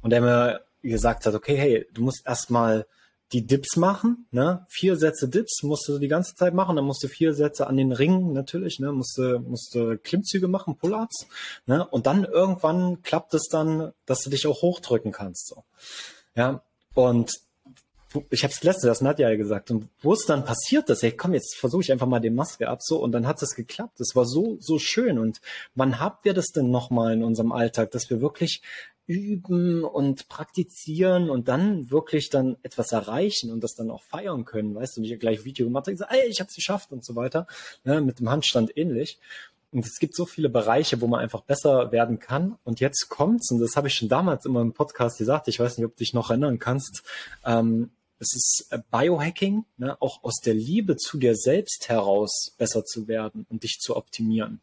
Und 0.00 0.10
der 0.10 0.22
mir 0.22 0.60
gesagt 0.82 1.26
hat, 1.26 1.34
okay, 1.34 1.56
hey, 1.56 1.86
du 1.92 2.02
musst 2.02 2.26
erstmal 2.26 2.86
die 3.32 3.46
Dips 3.46 3.76
machen, 3.76 4.26
ne? 4.30 4.66
Vier 4.68 4.96
Sätze 4.96 5.28
Dips 5.28 5.62
musst 5.62 5.88
du 5.88 5.98
die 5.98 6.08
ganze 6.08 6.34
Zeit 6.34 6.54
machen, 6.54 6.76
dann 6.76 6.84
musst 6.84 7.02
du 7.02 7.08
vier 7.08 7.34
Sätze 7.34 7.66
an 7.66 7.76
den 7.76 7.92
Ringen 7.92 8.32
natürlich, 8.32 8.78
ne? 8.78 8.92
Musst 8.92 9.18
du, 9.18 9.40
musst 9.40 9.74
du 9.74 9.98
Klimmzüge 9.98 10.48
machen, 10.48 10.76
Pull-ups, 10.76 11.26
ne? 11.66 11.86
Und 11.86 12.06
dann 12.06 12.24
irgendwann 12.24 13.02
klappt 13.02 13.34
es 13.34 13.48
dann, 13.48 13.92
dass 14.06 14.20
du 14.20 14.30
dich 14.30 14.46
auch 14.46 14.62
hochdrücken 14.62 15.12
kannst, 15.12 15.48
so. 15.48 15.64
Ja, 16.34 16.62
und 16.94 17.32
ich 18.30 18.44
habe 18.44 18.52
es 18.52 18.62
letzte, 18.62 18.86
das 18.86 19.00
Nadja 19.00 19.28
ja 19.28 19.36
gesagt. 19.36 19.70
Und 19.70 19.88
wo 20.00 20.12
es 20.12 20.24
dann 20.26 20.44
passiert 20.44 20.88
ist, 20.90 21.02
hey, 21.02 21.12
komm, 21.12 21.34
jetzt 21.34 21.56
versuche 21.56 21.82
ich 21.82 21.92
einfach 21.92 22.06
mal 22.06 22.20
die 22.20 22.30
Maske 22.30 22.68
ab, 22.68 22.78
so 22.82 23.02
und 23.02 23.12
dann 23.12 23.26
hat 23.26 23.42
es 23.42 23.54
geklappt. 23.54 24.00
Es 24.00 24.14
war 24.14 24.24
so 24.24 24.56
so 24.60 24.78
schön. 24.78 25.18
Und 25.18 25.40
wann 25.74 26.00
habt 26.00 26.24
wir 26.24 26.32
das 26.32 26.46
denn 26.46 26.70
nochmal 26.70 27.12
in 27.12 27.24
unserem 27.24 27.52
Alltag, 27.52 27.90
dass 27.90 28.08
wir 28.08 28.20
wirklich 28.20 28.62
üben 29.06 29.84
und 29.84 30.28
praktizieren 30.28 31.30
und 31.30 31.48
dann 31.48 31.90
wirklich 31.90 32.28
dann 32.30 32.56
etwas 32.62 32.92
erreichen 32.92 33.52
und 33.52 33.62
das 33.62 33.74
dann 33.74 33.90
auch 33.90 34.02
feiern 34.02 34.44
können, 34.44 34.74
weißt 34.74 34.96
du, 34.96 35.00
nicht 35.00 35.18
gleich 35.20 35.44
Video 35.44 35.66
gemacht 35.66 35.86
und 35.86 35.94
gesagt, 35.94 36.12
ey, 36.12 36.28
ich 36.28 36.40
habe 36.40 36.48
es 36.48 36.56
geschafft 36.56 36.92
und 36.92 37.04
so 37.04 37.14
weiter, 37.16 37.46
ne, 37.84 38.00
mit 38.00 38.18
dem 38.20 38.28
Handstand 38.28 38.76
ähnlich. 38.76 39.18
Und 39.72 39.84
es 39.84 39.98
gibt 39.98 40.14
so 40.14 40.26
viele 40.26 40.48
Bereiche, 40.48 41.00
wo 41.00 41.06
man 41.06 41.20
einfach 41.20 41.42
besser 41.42 41.92
werden 41.92 42.18
kann. 42.18 42.56
Und 42.64 42.80
jetzt 42.80 43.08
kommt's, 43.08 43.50
und 43.50 43.60
das 43.60 43.76
habe 43.76 43.88
ich 43.88 43.94
schon 43.94 44.08
damals 44.08 44.46
in 44.46 44.52
meinem 44.52 44.72
Podcast 44.72 45.18
gesagt, 45.18 45.48
ich 45.48 45.60
weiß 45.60 45.76
nicht, 45.76 45.84
ob 45.84 45.92
du 45.92 45.98
dich 45.98 46.14
noch 46.14 46.30
erinnern 46.30 46.58
kannst, 46.58 47.02
ähm, 47.44 47.90
es 48.18 48.34
ist 48.34 48.68
äh, 48.70 48.78
Biohacking, 48.90 49.64
ne, 49.76 50.00
auch 50.00 50.24
aus 50.24 50.36
der 50.44 50.54
Liebe 50.54 50.96
zu 50.96 51.18
dir 51.18 51.36
selbst 51.36 51.88
heraus 51.88 52.54
besser 52.56 52.84
zu 52.84 53.08
werden 53.08 53.46
und 53.50 53.62
dich 53.62 53.78
zu 53.78 53.96
optimieren. 53.96 54.60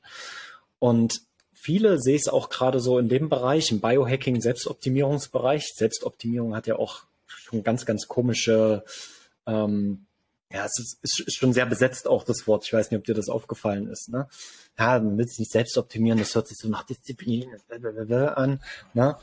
Und 0.80 1.22
viele 1.64 1.98
sehe 2.00 2.18
es 2.18 2.28
auch 2.28 2.50
gerade 2.50 2.82
so 2.82 3.00
in 3.00 3.08
dem 3.08 3.30
Bereich, 3.30 3.72
im 3.72 3.80
Biohacking, 3.80 4.42
Selbstoptimierungsbereich. 4.42 5.72
Selbstoptimierung 5.74 6.56
hat 6.56 6.68
ja 6.68 6.76
auch 6.76 7.04
schon 7.26 7.64
ganz, 7.64 7.86
ganz 7.86 8.10
komische, 8.10 8.84
ähm, 9.48 10.06
ja, 10.52 10.66
es 10.66 10.78
ist, 10.78 11.22
ist, 11.26 11.36
schon 11.38 11.54
sehr 11.54 11.66
besetzt 11.66 12.08
auch 12.08 12.26
das 12.26 12.48
Wort. 12.48 12.66
Ich 12.66 12.74
weiß 12.74 12.92
nicht, 12.92 12.98
ob 13.00 13.06
dir 13.06 13.16
das 13.16 13.30
aufgefallen 13.30 13.88
ist. 13.88 14.10
Ne? 14.10 14.28
Ja, 14.78 15.00
man 15.00 15.18
will 15.18 15.28
sich 15.28 15.40
nicht 15.40 15.52
selbst 15.52 15.78
optimieren, 15.78 16.20
das 16.20 16.36
hört 16.36 16.50
sich 16.50 16.58
so 16.58 16.68
nach 16.68 16.84
Disziplin 16.84 17.50
an. 17.70 18.62
Ne? 18.94 19.18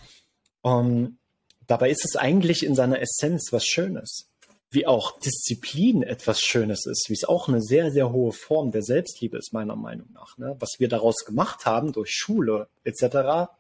Um, 0.63 1.19
dabei 1.67 1.91
ist 1.91 2.07
es 2.07 2.17
eigentlich 2.17 2.65
in 2.65 2.75
seiner 2.75 3.01
Essenz 3.01 3.53
was 3.53 3.67
Schönes 3.67 4.30
wie 4.71 4.87
auch 4.87 5.19
Disziplin 5.19 6.03
etwas 6.03 6.41
Schönes 6.41 6.87
ist, 6.87 7.07
wie 7.09 7.15
es 7.15 7.25
auch 7.25 7.49
eine 7.49 7.61
sehr, 7.61 7.91
sehr 7.91 8.13
hohe 8.13 8.33
Form 8.33 8.71
der 8.71 8.83
Selbstliebe 8.83 9.37
ist, 9.37 9.53
meiner 9.53 9.75
Meinung 9.75 10.09
nach. 10.13 10.39
Ne? 10.39 10.57
Was 10.61 10.77
wir 10.79 10.89
daraus 10.89 11.25
gemacht 11.25 11.67
haben 11.67 11.93
durch 11.93 12.13
Schule 12.13 12.69
etc., 12.85 13.51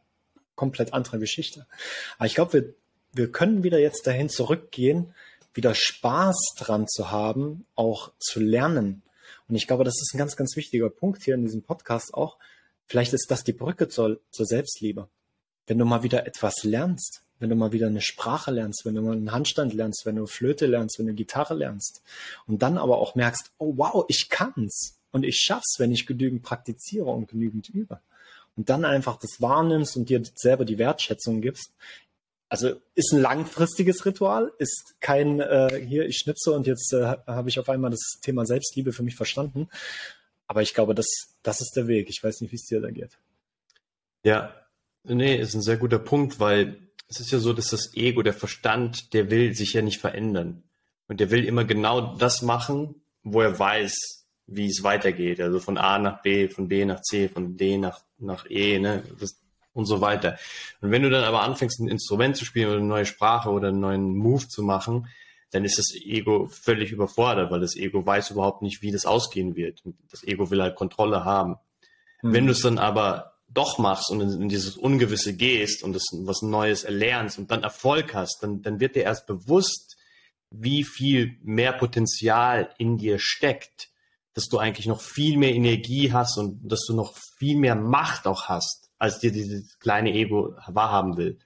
komplett 0.54 0.92
andere 0.92 1.18
Geschichte. 1.18 1.66
Aber 2.18 2.26
ich 2.26 2.34
glaube, 2.34 2.52
wir, 2.52 2.74
wir 3.12 3.32
können 3.32 3.64
wieder 3.64 3.80
jetzt 3.80 4.06
dahin 4.06 4.28
zurückgehen, 4.28 5.14
wieder 5.52 5.74
Spaß 5.74 6.54
dran 6.56 6.86
zu 6.86 7.10
haben, 7.10 7.66
auch 7.74 8.12
zu 8.20 8.38
lernen. 8.38 9.02
Und 9.48 9.56
ich 9.56 9.66
glaube, 9.66 9.82
das 9.82 10.00
ist 10.00 10.14
ein 10.14 10.18
ganz, 10.18 10.36
ganz 10.36 10.54
wichtiger 10.54 10.90
Punkt 10.90 11.24
hier 11.24 11.34
in 11.34 11.42
diesem 11.42 11.62
Podcast 11.62 12.14
auch. 12.14 12.36
Vielleicht 12.86 13.12
ist 13.14 13.30
das 13.30 13.42
die 13.42 13.52
Brücke 13.52 13.88
zur, 13.88 14.20
zur 14.30 14.46
Selbstliebe. 14.46 15.08
Wenn 15.66 15.78
du 15.78 15.84
mal 15.84 16.04
wieder 16.04 16.26
etwas 16.26 16.62
lernst, 16.62 17.22
wenn 17.40 17.50
du 17.50 17.56
mal 17.56 17.72
wieder 17.72 17.88
eine 17.88 18.00
Sprache 18.00 18.52
lernst, 18.52 18.84
wenn 18.84 18.94
du 18.94 19.02
mal 19.02 19.16
einen 19.16 19.32
Handstand 19.32 19.74
lernst, 19.74 20.06
wenn 20.06 20.16
du 20.16 20.26
Flöte 20.26 20.66
lernst, 20.66 20.98
wenn 20.98 21.06
du 21.06 21.14
Gitarre 21.14 21.54
lernst 21.54 22.02
und 22.46 22.62
dann 22.62 22.78
aber 22.78 22.98
auch 22.98 23.16
merkst, 23.16 23.50
oh 23.58 23.72
wow, 23.76 24.04
ich 24.08 24.28
kann's 24.28 25.00
und 25.10 25.24
ich 25.24 25.36
schaff's, 25.36 25.76
wenn 25.78 25.90
ich 25.90 26.06
genügend 26.06 26.42
praktiziere 26.42 27.06
und 27.06 27.28
genügend 27.28 27.68
übe. 27.68 28.00
Und 28.56 28.68
dann 28.68 28.84
einfach 28.84 29.16
das 29.16 29.40
wahrnimmst 29.40 29.96
und 29.96 30.08
dir 30.08 30.22
selber 30.34 30.64
die 30.64 30.78
Wertschätzung 30.78 31.40
gibst. 31.40 31.72
Also 32.48 32.74
ist 32.94 33.12
ein 33.12 33.22
langfristiges 33.22 34.04
Ritual, 34.04 34.52
ist 34.58 34.96
kein 35.00 35.40
äh, 35.40 35.84
hier, 35.86 36.04
ich 36.06 36.18
schnipse 36.18 36.52
und 36.52 36.66
jetzt 36.66 36.92
äh, 36.92 37.16
habe 37.26 37.48
ich 37.48 37.58
auf 37.58 37.68
einmal 37.68 37.90
das 37.90 38.18
Thema 38.20 38.44
Selbstliebe 38.44 38.92
für 38.92 39.04
mich 39.04 39.14
verstanden. 39.14 39.68
Aber 40.46 40.62
ich 40.62 40.74
glaube, 40.74 40.94
das, 40.94 41.06
das 41.42 41.60
ist 41.60 41.76
der 41.76 41.86
Weg. 41.86 42.10
Ich 42.10 42.22
weiß 42.22 42.40
nicht, 42.40 42.50
wie 42.50 42.56
es 42.56 42.66
dir 42.66 42.80
da 42.80 42.90
geht. 42.90 43.18
Ja, 44.24 44.52
nee, 45.04 45.36
ist 45.36 45.54
ein 45.54 45.62
sehr 45.62 45.76
guter 45.76 46.00
Punkt, 46.00 46.40
weil 46.40 46.89
es 47.10 47.18
ist 47.18 47.32
ja 47.32 47.40
so, 47.40 47.52
dass 47.52 47.70
das 47.70 47.94
Ego, 47.94 48.22
der 48.22 48.32
Verstand, 48.32 49.12
der 49.12 49.30
will 49.30 49.52
sich 49.54 49.72
ja 49.72 49.82
nicht 49.82 50.00
verändern. 50.00 50.62
Und 51.08 51.18
der 51.18 51.30
will 51.30 51.44
immer 51.44 51.64
genau 51.64 52.16
das 52.16 52.40
machen, 52.40 53.02
wo 53.24 53.40
er 53.40 53.58
weiß, 53.58 54.26
wie 54.46 54.66
es 54.66 54.84
weitergeht. 54.84 55.40
Also 55.40 55.58
von 55.58 55.76
A 55.76 55.98
nach 55.98 56.22
B, 56.22 56.48
von 56.48 56.68
B 56.68 56.84
nach 56.84 57.00
C, 57.02 57.28
von 57.28 57.56
D 57.56 57.78
nach, 57.78 58.00
nach 58.18 58.48
E, 58.48 58.78
ne? 58.78 59.02
Das, 59.18 59.40
und 59.72 59.86
so 59.86 60.00
weiter. 60.00 60.38
Und 60.80 60.90
wenn 60.90 61.02
du 61.02 61.10
dann 61.10 61.24
aber 61.24 61.42
anfängst, 61.42 61.80
ein 61.80 61.88
Instrument 61.88 62.36
zu 62.36 62.44
spielen 62.44 62.68
oder 62.68 62.78
eine 62.78 62.86
neue 62.86 63.06
Sprache 63.06 63.50
oder 63.50 63.68
einen 63.68 63.80
neuen 63.80 64.16
Move 64.16 64.48
zu 64.48 64.62
machen, 64.62 65.08
dann 65.50 65.64
ist 65.64 65.78
das 65.78 65.94
Ego 65.94 66.46
völlig 66.48 66.92
überfordert, 66.92 67.50
weil 67.50 67.60
das 67.60 67.76
Ego 67.76 68.04
weiß 68.04 68.30
überhaupt 68.30 68.62
nicht, 68.62 68.82
wie 68.82 68.92
das 68.92 69.06
ausgehen 69.06 69.56
wird. 69.56 69.82
Das 70.10 70.22
Ego 70.24 70.50
will 70.50 70.62
halt 70.62 70.76
Kontrolle 70.76 71.24
haben. 71.24 71.56
Mhm. 72.22 72.32
Wenn 72.32 72.46
du 72.46 72.52
es 72.52 72.60
dann 72.60 72.78
aber 72.78 73.39
doch 73.52 73.78
machst 73.78 74.10
und 74.10 74.20
in, 74.20 74.42
in, 74.42 74.48
dieses 74.48 74.76
Ungewisse 74.76 75.34
gehst 75.34 75.82
und 75.82 75.92
das, 75.92 76.04
was 76.12 76.42
Neues 76.42 76.84
erlernst 76.84 77.38
und 77.38 77.50
dann 77.50 77.62
Erfolg 77.62 78.14
hast, 78.14 78.38
dann, 78.42 78.62
dann 78.62 78.80
wird 78.80 78.96
dir 78.96 79.02
erst 79.02 79.26
bewusst, 79.26 79.96
wie 80.50 80.84
viel 80.84 81.36
mehr 81.42 81.72
Potenzial 81.72 82.72
in 82.78 82.96
dir 82.96 83.18
steckt, 83.18 83.88
dass 84.34 84.46
du 84.46 84.58
eigentlich 84.58 84.86
noch 84.86 85.00
viel 85.00 85.36
mehr 85.36 85.54
Energie 85.54 86.12
hast 86.12 86.38
und 86.38 86.60
dass 86.70 86.84
du 86.86 86.94
noch 86.94 87.16
viel 87.38 87.56
mehr 87.56 87.74
Macht 87.74 88.26
auch 88.26 88.44
hast, 88.44 88.90
als 88.98 89.18
dir 89.18 89.32
dieses 89.32 89.78
kleine 89.78 90.12
Ego 90.12 90.54
wahrhaben 90.66 91.16
will. 91.16 91.38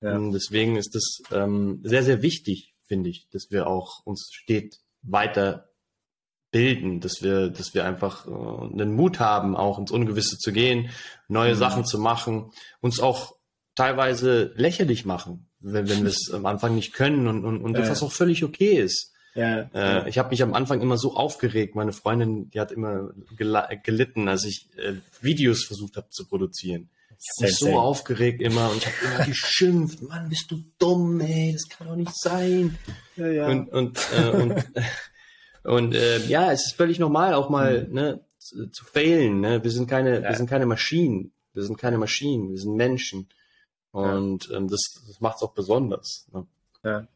Ja. 0.00 0.14
Und 0.14 0.32
deswegen 0.32 0.76
ist 0.76 0.94
das 0.94 1.22
ähm, 1.32 1.80
sehr, 1.82 2.02
sehr 2.02 2.22
wichtig, 2.22 2.74
finde 2.86 3.10
ich, 3.10 3.28
dass 3.30 3.50
wir 3.50 3.66
auch 3.66 4.04
uns 4.04 4.30
steht 4.32 4.80
weiter 5.02 5.67
bilden, 6.50 7.00
dass 7.00 7.22
wir, 7.22 7.48
dass 7.50 7.74
wir 7.74 7.84
einfach 7.84 8.26
äh, 8.26 8.30
einen 8.30 8.94
Mut 8.94 9.20
haben, 9.20 9.56
auch 9.56 9.78
ins 9.78 9.90
Ungewisse 9.90 10.38
zu 10.38 10.52
gehen, 10.52 10.90
neue 11.28 11.54
mhm. 11.54 11.58
Sachen 11.58 11.84
zu 11.84 11.98
machen, 11.98 12.50
uns 12.80 13.00
auch 13.00 13.36
teilweise 13.74 14.52
lächerlich 14.56 15.04
machen, 15.04 15.48
wenn, 15.60 15.88
wenn 15.88 16.02
wir 16.02 16.10
es 16.10 16.30
am 16.32 16.46
Anfang 16.46 16.74
nicht 16.74 16.92
können 16.94 17.28
und, 17.28 17.44
und, 17.44 17.62
und 17.62 17.74
ja. 17.74 17.80
das 17.80 18.02
auch 18.02 18.12
völlig 18.12 18.44
okay 18.44 18.74
ist. 18.78 19.12
Ja, 19.34 19.70
äh, 19.72 20.08
ich 20.08 20.18
habe 20.18 20.30
mich 20.30 20.42
am 20.42 20.54
Anfang 20.54 20.80
immer 20.80 20.96
so 20.96 21.14
aufgeregt. 21.14 21.76
Meine 21.76 21.92
Freundin, 21.92 22.50
die 22.50 22.58
hat 22.58 22.72
immer 22.72 23.10
gelitten, 23.36 24.26
als 24.26 24.44
ich 24.44 24.68
äh, 24.76 24.94
Videos 25.20 25.64
versucht 25.64 25.96
habe 25.96 26.08
zu 26.10 26.26
produzieren. 26.26 26.90
Ich 27.10 27.42
habe 27.42 27.50
mich 27.50 27.58
so 27.58 27.78
aufgeregt 27.78 28.42
immer 28.42 28.70
und 28.70 28.78
ich 28.78 28.86
habe 28.86 28.96
immer 29.04 29.26
geschimpft. 29.26 30.02
Mann, 30.08 30.28
bist 30.28 30.50
du 30.50 30.62
dumm, 30.78 31.20
ey, 31.20 31.52
das 31.52 31.68
kann 31.68 31.88
doch 31.88 31.96
nicht 31.96 32.16
sein. 32.16 32.78
Ja, 33.16 33.28
ja. 33.28 33.46
Und, 33.48 33.68
und, 33.68 33.98
äh, 34.16 34.28
und, 34.30 34.54
und 35.68 35.94
äh, 35.94 36.18
ja, 36.26 36.52
es 36.52 36.66
ist 36.66 36.76
völlig 36.76 36.98
normal, 36.98 37.34
auch 37.34 37.48
mal 37.48 37.86
mhm. 37.86 37.94
ne, 37.94 38.20
zu, 38.38 38.68
zu 38.68 38.84
failen. 38.84 39.40
Ne? 39.40 39.62
Wir 39.62 39.70
sind 39.70 39.88
keine, 39.88 40.22
ja. 40.22 40.28
wir 40.28 40.36
sind 40.36 40.48
keine 40.48 40.66
Maschinen. 40.66 41.32
Wir 41.54 41.64
sind 41.64 41.76
keine 41.76 41.98
Maschinen, 41.98 42.50
wir 42.50 42.58
sind 42.58 42.76
Menschen. 42.76 43.28
Und 43.90 44.48
ähm, 44.54 44.68
das, 44.68 44.80
das 45.06 45.20
macht 45.20 45.36
es 45.36 45.42
auch 45.42 45.54
besonders. 45.54 46.26
Ne? 46.32 46.46
Ja. 46.84 47.08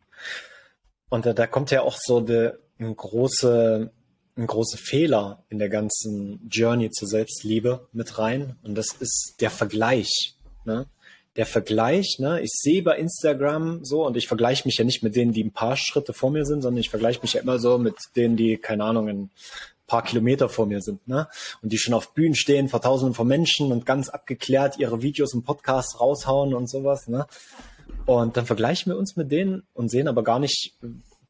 Und 1.08 1.26
da, 1.26 1.32
da 1.32 1.46
kommt 1.46 1.70
ja 1.70 1.82
auch 1.82 1.96
so 1.96 2.20
de, 2.20 2.54
ein 2.78 2.96
große, 2.96 3.92
ein 4.36 4.46
großer 4.46 4.78
Fehler 4.78 5.44
in 5.48 5.58
der 5.58 5.68
ganzen 5.68 6.48
Journey 6.50 6.90
zur 6.90 7.06
Selbstliebe 7.06 7.86
mit 7.92 8.18
rein. 8.18 8.56
Und 8.62 8.74
das 8.74 8.92
ist 8.98 9.36
der 9.40 9.50
Vergleich. 9.50 10.36
Ne? 10.64 10.86
Der 11.36 11.46
Vergleich, 11.46 12.16
ne? 12.18 12.40
ich 12.42 12.50
sehe 12.52 12.82
bei 12.82 12.98
Instagram 12.98 13.84
so, 13.84 14.04
und 14.06 14.16
ich 14.16 14.28
vergleiche 14.28 14.66
mich 14.66 14.76
ja 14.76 14.84
nicht 14.84 15.02
mit 15.02 15.16
denen, 15.16 15.32
die 15.32 15.44
ein 15.44 15.52
paar 15.52 15.76
Schritte 15.76 16.12
vor 16.12 16.30
mir 16.30 16.44
sind, 16.44 16.62
sondern 16.62 16.80
ich 16.80 16.90
vergleiche 16.90 17.20
mich 17.22 17.34
ja 17.34 17.40
immer 17.40 17.58
so 17.58 17.78
mit 17.78 17.96
denen, 18.16 18.36
die, 18.36 18.58
keine 18.58 18.84
Ahnung, 18.84 19.08
ein 19.08 19.30
paar 19.86 20.02
Kilometer 20.02 20.48
vor 20.48 20.66
mir 20.66 20.80
sind, 20.80 21.06
ne? 21.06 21.28
Und 21.62 21.72
die 21.72 21.78
schon 21.78 21.94
auf 21.94 22.14
Bühnen 22.14 22.34
stehen 22.34 22.68
vor 22.68 22.80
tausenden 22.80 23.14
von 23.14 23.28
Menschen 23.28 23.72
und 23.72 23.84
ganz 23.84 24.08
abgeklärt 24.08 24.78
ihre 24.78 25.02
Videos 25.02 25.34
und 25.34 25.44
Podcasts 25.44 26.00
raushauen 26.00 26.54
und 26.54 26.70
sowas, 26.70 27.08
ne? 27.08 27.26
Und 28.06 28.36
dann 28.36 28.46
vergleichen 28.46 28.92
wir 28.92 28.98
uns 28.98 29.16
mit 29.16 29.30
denen 29.30 29.64
und 29.74 29.90
sehen 29.90 30.08
aber 30.08 30.24
gar 30.24 30.38
nicht 30.38 30.74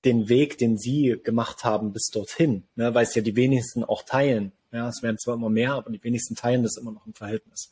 den 0.05 0.29
Weg, 0.29 0.59
den 0.59 0.79
sie 0.79 1.21
gemacht 1.23 1.65
haben 1.65 1.93
bis 1.93 2.09
dorthin, 2.13 2.65
ne, 2.77 2.95
weil 2.95 3.05
es 3.05 3.15
ja 3.15 3.23
die 3.23 3.37
wenigsten 3.37 3.85
auch 3.85 4.03
teilen. 4.03 4.53
Ja, 4.73 4.89
es 4.89 5.03
werden 5.03 5.19
zwar 5.19 5.35
immer 5.35 5.51
mehr, 5.51 5.75
aber 5.75 5.91
die 5.91 6.03
wenigsten 6.03 6.35
teilen 6.35 6.63
das 6.63 6.79
immer 6.79 6.93
noch 6.93 7.07
im 7.07 7.15
Verhältnis. 7.15 7.71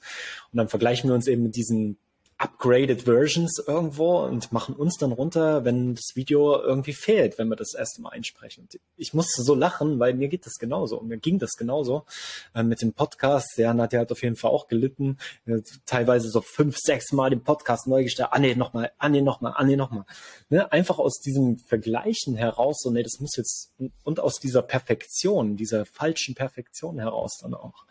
Und 0.52 0.58
dann 0.58 0.68
vergleichen 0.68 1.08
wir 1.08 1.14
uns 1.14 1.26
eben 1.28 1.44
mit 1.44 1.56
diesen 1.56 1.96
upgraded 2.40 3.02
Versions 3.02 3.62
irgendwo 3.66 4.22
und 4.24 4.50
machen 4.50 4.74
uns 4.74 4.96
dann 4.96 5.12
runter, 5.12 5.64
wenn 5.66 5.94
das 5.94 6.12
Video 6.14 6.58
irgendwie 6.58 6.94
fehlt, 6.94 7.36
wenn 7.36 7.48
wir 7.48 7.56
das 7.56 7.74
erste 7.74 8.00
Mal 8.00 8.10
einsprechen. 8.10 8.62
Und 8.64 8.80
ich 8.96 9.12
musste 9.12 9.42
so 9.42 9.54
lachen, 9.54 9.98
weil 9.98 10.14
mir 10.14 10.28
geht 10.28 10.46
das 10.46 10.54
genauso 10.54 10.98
und 10.98 11.08
mir 11.08 11.18
ging 11.18 11.38
das 11.38 11.52
genauso 11.58 12.06
äh, 12.54 12.62
mit 12.62 12.80
dem 12.80 12.94
Podcast. 12.94 13.58
Der 13.58 13.74
hat 13.74 14.10
auf 14.10 14.22
jeden 14.22 14.36
Fall 14.36 14.50
auch 14.50 14.68
gelitten, 14.68 15.18
äh, 15.44 15.60
teilweise 15.84 16.30
so 16.30 16.40
fünf, 16.40 16.78
sechs 16.78 17.12
Mal 17.12 17.28
den 17.28 17.44
Podcast 17.44 17.86
neu 17.86 18.04
gestellt. 18.04 18.30
Ah 18.32 18.38
nee, 18.38 18.54
nochmal, 18.54 18.90
ah 18.96 19.10
nee, 19.10 19.20
nochmal, 19.20 19.52
ah 19.56 19.64
nee, 19.64 19.76
nochmal. 19.76 20.06
Ne? 20.48 20.72
Einfach 20.72 20.98
aus 20.98 21.20
diesem 21.20 21.58
Vergleichen 21.58 22.36
heraus, 22.36 22.80
so 22.82 22.90
nee, 22.90 23.02
das 23.02 23.20
muss 23.20 23.36
jetzt 23.36 23.74
und 24.02 24.18
aus 24.18 24.36
dieser 24.36 24.62
Perfektion, 24.62 25.56
dieser 25.56 25.84
falschen 25.84 26.34
Perfektion 26.34 26.98
heraus 26.98 27.38
dann 27.42 27.52
auch. 27.52 27.84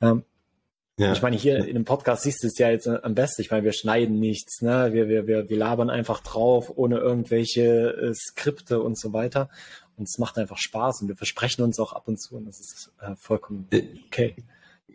Ähm, 0.00 0.24
ja. 0.98 1.12
Ich 1.12 1.20
meine, 1.20 1.36
hier 1.36 1.58
in 1.58 1.74
dem 1.74 1.84
Podcast 1.84 2.22
siehst 2.22 2.42
du 2.42 2.46
es 2.46 2.56
ja 2.58 2.70
jetzt 2.70 2.88
am 2.88 3.14
besten. 3.14 3.42
Ich 3.42 3.50
meine, 3.50 3.64
wir 3.64 3.72
schneiden 3.72 4.18
nichts, 4.18 4.62
ne? 4.62 4.92
Wir, 4.92 5.08
wir, 5.08 5.26
wir, 5.26 5.48
wir 5.48 5.56
labern 5.56 5.90
einfach 5.90 6.20
drauf, 6.20 6.72
ohne 6.74 6.98
irgendwelche 6.98 7.62
äh, 7.62 8.14
Skripte 8.14 8.80
und 8.80 8.98
so 8.98 9.12
weiter. 9.12 9.50
Und 9.96 10.08
es 10.08 10.18
macht 10.18 10.38
einfach 10.38 10.58
Spaß 10.58 11.02
und 11.02 11.08
wir 11.08 11.16
versprechen 11.16 11.62
uns 11.62 11.78
auch 11.78 11.92
ab 11.92 12.08
und 12.08 12.20
zu 12.20 12.36
und 12.36 12.46
das 12.46 12.60
ist 12.60 12.92
äh, 13.00 13.14
vollkommen 13.16 13.66
äh, 13.70 13.82
okay. 14.06 14.36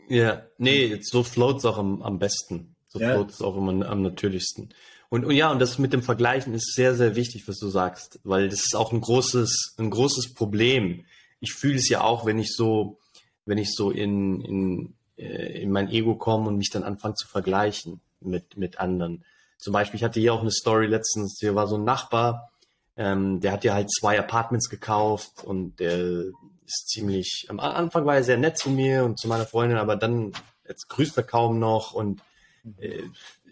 Ja, 0.07 0.43
nee, 0.57 0.99
so 1.01 1.23
float 1.23 1.57
es 1.57 1.65
auch 1.65 1.77
am, 1.77 2.01
am 2.01 2.19
besten. 2.19 2.75
So 2.87 2.99
ja. 2.99 3.13
float 3.13 3.31
es 3.31 3.41
auch 3.41 3.55
immer 3.55 3.87
am 3.87 4.01
natürlichsten. 4.01 4.69
Und, 5.09 5.25
und 5.25 5.35
ja, 5.35 5.51
und 5.51 5.59
das 5.59 5.77
mit 5.77 5.93
dem 5.93 6.03
Vergleichen 6.03 6.53
ist 6.53 6.73
sehr, 6.73 6.95
sehr 6.95 7.15
wichtig, 7.15 7.47
was 7.47 7.57
du 7.59 7.67
sagst, 7.69 8.19
weil 8.23 8.49
das 8.49 8.65
ist 8.65 8.75
auch 8.75 8.91
ein 8.91 9.01
großes, 9.01 9.75
ein 9.77 9.89
großes 9.89 10.33
Problem. 10.33 11.05
Ich 11.39 11.53
fühle 11.53 11.75
es 11.75 11.89
ja 11.89 12.01
auch, 12.01 12.25
wenn 12.25 12.39
ich 12.39 12.53
so, 12.53 12.97
wenn 13.45 13.57
ich 13.57 13.73
so 13.73 13.91
in, 13.91 14.41
in 14.41 14.93
in 15.21 15.71
mein 15.71 15.89
Ego 15.89 16.15
kommen 16.15 16.47
und 16.47 16.57
mich 16.57 16.69
dann 16.69 16.83
anfangen 16.83 17.15
zu 17.15 17.27
vergleichen 17.27 18.01
mit, 18.19 18.57
mit 18.57 18.79
anderen. 18.79 19.23
Zum 19.57 19.73
Beispiel, 19.73 19.97
ich 19.97 20.03
hatte 20.03 20.19
hier 20.19 20.33
auch 20.33 20.41
eine 20.41 20.51
Story 20.51 20.87
letztens, 20.87 21.37
hier 21.39 21.55
war 21.55 21.67
so 21.67 21.75
ein 21.75 21.83
Nachbar, 21.83 22.51
ähm, 22.97 23.39
der 23.39 23.51
hat 23.51 23.63
ja 23.63 23.73
halt 23.73 23.91
zwei 23.91 24.19
Apartments 24.19 24.69
gekauft 24.69 25.43
und 25.43 25.79
der 25.79 26.25
ist 26.65 26.89
ziemlich, 26.89 27.45
am 27.49 27.59
Anfang 27.59 28.05
war 28.05 28.15
er 28.15 28.23
sehr 28.23 28.37
nett 28.37 28.57
zu 28.57 28.69
mir 28.69 29.03
und 29.03 29.19
zu 29.19 29.27
meiner 29.27 29.45
Freundin, 29.45 29.77
aber 29.77 29.95
dann, 29.95 30.31
jetzt 30.67 30.87
grüßt 30.89 31.17
er 31.17 31.23
kaum 31.23 31.59
noch 31.59 31.93
und 31.93 32.21
äh, 32.79 33.03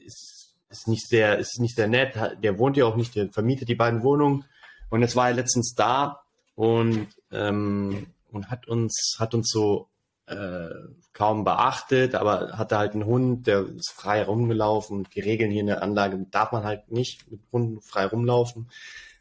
ist, 0.06 0.56
ist 0.70 0.88
nicht 0.88 1.08
sehr, 1.08 1.38
ist 1.38 1.60
nicht 1.60 1.76
sehr 1.76 1.88
nett. 1.88 2.16
Der 2.42 2.58
wohnt 2.58 2.78
ja 2.78 2.86
auch 2.86 2.96
nicht, 2.96 3.16
der 3.16 3.30
vermietet 3.30 3.70
die 3.70 3.76
beiden 3.76 4.04
Wohnungen 4.04 4.46
und 4.90 5.02
jetzt 5.02 5.16
war 5.16 5.30
er 5.30 5.36
letztens 5.36 5.74
da 5.76 6.22
und, 6.56 7.08
ähm, 7.32 8.08
und 8.32 8.50
hat 8.50 8.68
uns, 8.68 9.18
hat 9.20 9.34
uns 9.34 9.50
so 9.52 9.88
äh, 10.30 10.70
kaum 11.14 11.44
beachtet, 11.44 12.16
aber 12.16 12.58
hatte 12.58 12.78
halt 12.78 12.94
einen 12.94 13.06
Hund, 13.06 13.48
der 13.48 13.66
ist 13.66 13.92
frei 13.92 14.24
rumgelaufen. 14.24 15.08
Die 15.16 15.20
Regeln 15.20 15.52
hier 15.52 15.62
in 15.62 15.68
der 15.68 15.84
Anlage 15.84 16.26
darf 16.32 16.52
man 16.52 16.64
halt 16.64 16.92
nicht 16.92 17.30
mit 17.32 17.42
Hunden 17.52 17.82
frei 17.82 18.06
rumlaufen, 18.06 18.70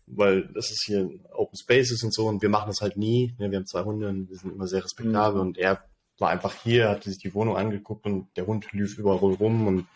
weil 0.07 0.49
das 0.55 0.71
ist 0.71 0.85
hier 0.87 1.11
Open 1.33 1.57
Spaces 1.57 2.03
und 2.03 2.15
so 2.15 2.27
und 2.27 2.43
wir 2.43 2.49
machen 2.49 2.69
das 2.69 2.81
halt 2.81 2.97
nie. 2.97 3.35
Ne? 3.39 3.51
Wir 3.51 3.59
haben 3.59 3.67
zwei 3.67 3.83
Hunde 3.83 4.09
und 4.09 4.29
wir 4.29 4.37
sind 4.37 4.53
immer 4.53 4.67
sehr 4.67 4.85
respektabel 4.85 5.41
mhm. 5.41 5.49
und 5.49 5.59
er 5.59 5.83
war 6.19 6.31
einfach 6.31 6.55
hier, 6.63 6.91
hat 6.91 7.05
sich 7.05 7.19
die 7.19 7.35
Wohnung 7.35 7.57
angeguckt 7.57 8.05
und 8.07 8.29
der 8.37 8.47
Hund 8.47 8.71
lief 8.73 8.99
überall 8.99 9.35
rum 9.35 9.67
und 9.67 9.87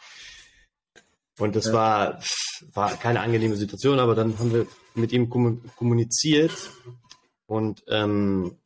und 1.39 1.57
das 1.57 1.67
ja. 1.67 1.73
war, 1.73 2.21
war 2.75 2.97
keine 2.97 3.21
angenehme 3.21 3.57
Situation, 3.57 3.99
aber 3.99 4.15
dann 4.15 4.39
haben 4.39 4.53
wir 4.53 4.67
mit 4.95 5.13
ihm 5.13 5.29
kommuniziert 5.29 6.71
und 7.47 7.83
ähm, 7.89 8.59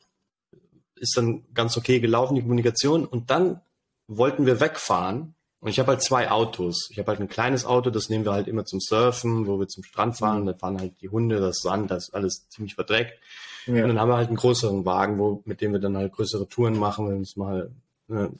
ist 0.96 1.16
dann 1.16 1.44
ganz 1.54 1.76
okay 1.76 2.00
gelaufen, 2.00 2.35
die 2.35 2.42
Kommunikation. 2.42 3.04
Und 3.04 3.30
dann 3.30 3.61
wollten 4.09 4.46
wir 4.46 4.61
wegfahren. 4.61 5.35
Und 5.61 5.70
ich 5.70 5.78
habe 5.78 5.92
halt 5.92 6.02
zwei 6.02 6.30
Autos. 6.30 6.88
Ich 6.90 6.98
habe 6.98 7.09
halt 7.09 7.20
ein 7.20 7.28
kleines 7.28 7.64
Auto, 7.64 7.90
das 7.90 8.09
nehmen 8.09 8.24
wir 8.24 8.32
halt 8.32 8.46
immer 8.46 8.64
zum 8.64 8.80
Surfen, 8.80 9.46
wo 9.46 9.59
wir 9.59 9.68
zum 9.68 9.82
Strand 9.85 10.16
fahren. 10.16 10.42
Mhm. 10.42 10.46
Da 10.46 10.54
fahren 10.54 10.78
halt 10.78 10.92
die 11.00 11.09
Hunde, 11.09 11.40
das 11.40 11.59
Sand, 11.59 11.90
das 11.90 12.09
ist 12.09 12.14
alles 12.14 12.48
ziemlich 12.48 12.74
verdreckt. 12.74 13.18
Ja. 13.66 13.82
Und 13.82 13.88
dann 13.88 14.00
haben 14.00 14.11
wir 14.11 14.16
halt 14.16 14.28
einen 14.28 14.37
größeren 14.37 14.85
Wagen, 14.85 15.18
wo, 15.18 15.42
mit 15.44 15.61
dem 15.61 15.72
wir 15.72 15.80
dann 15.80 15.96
halt 15.96 16.12
größere 16.12 16.48
Touren 16.48 16.78
machen, 16.78 17.09
wenn 17.09 17.22
es 17.22 17.37
mal 17.37 17.70
ne, 18.06 18.30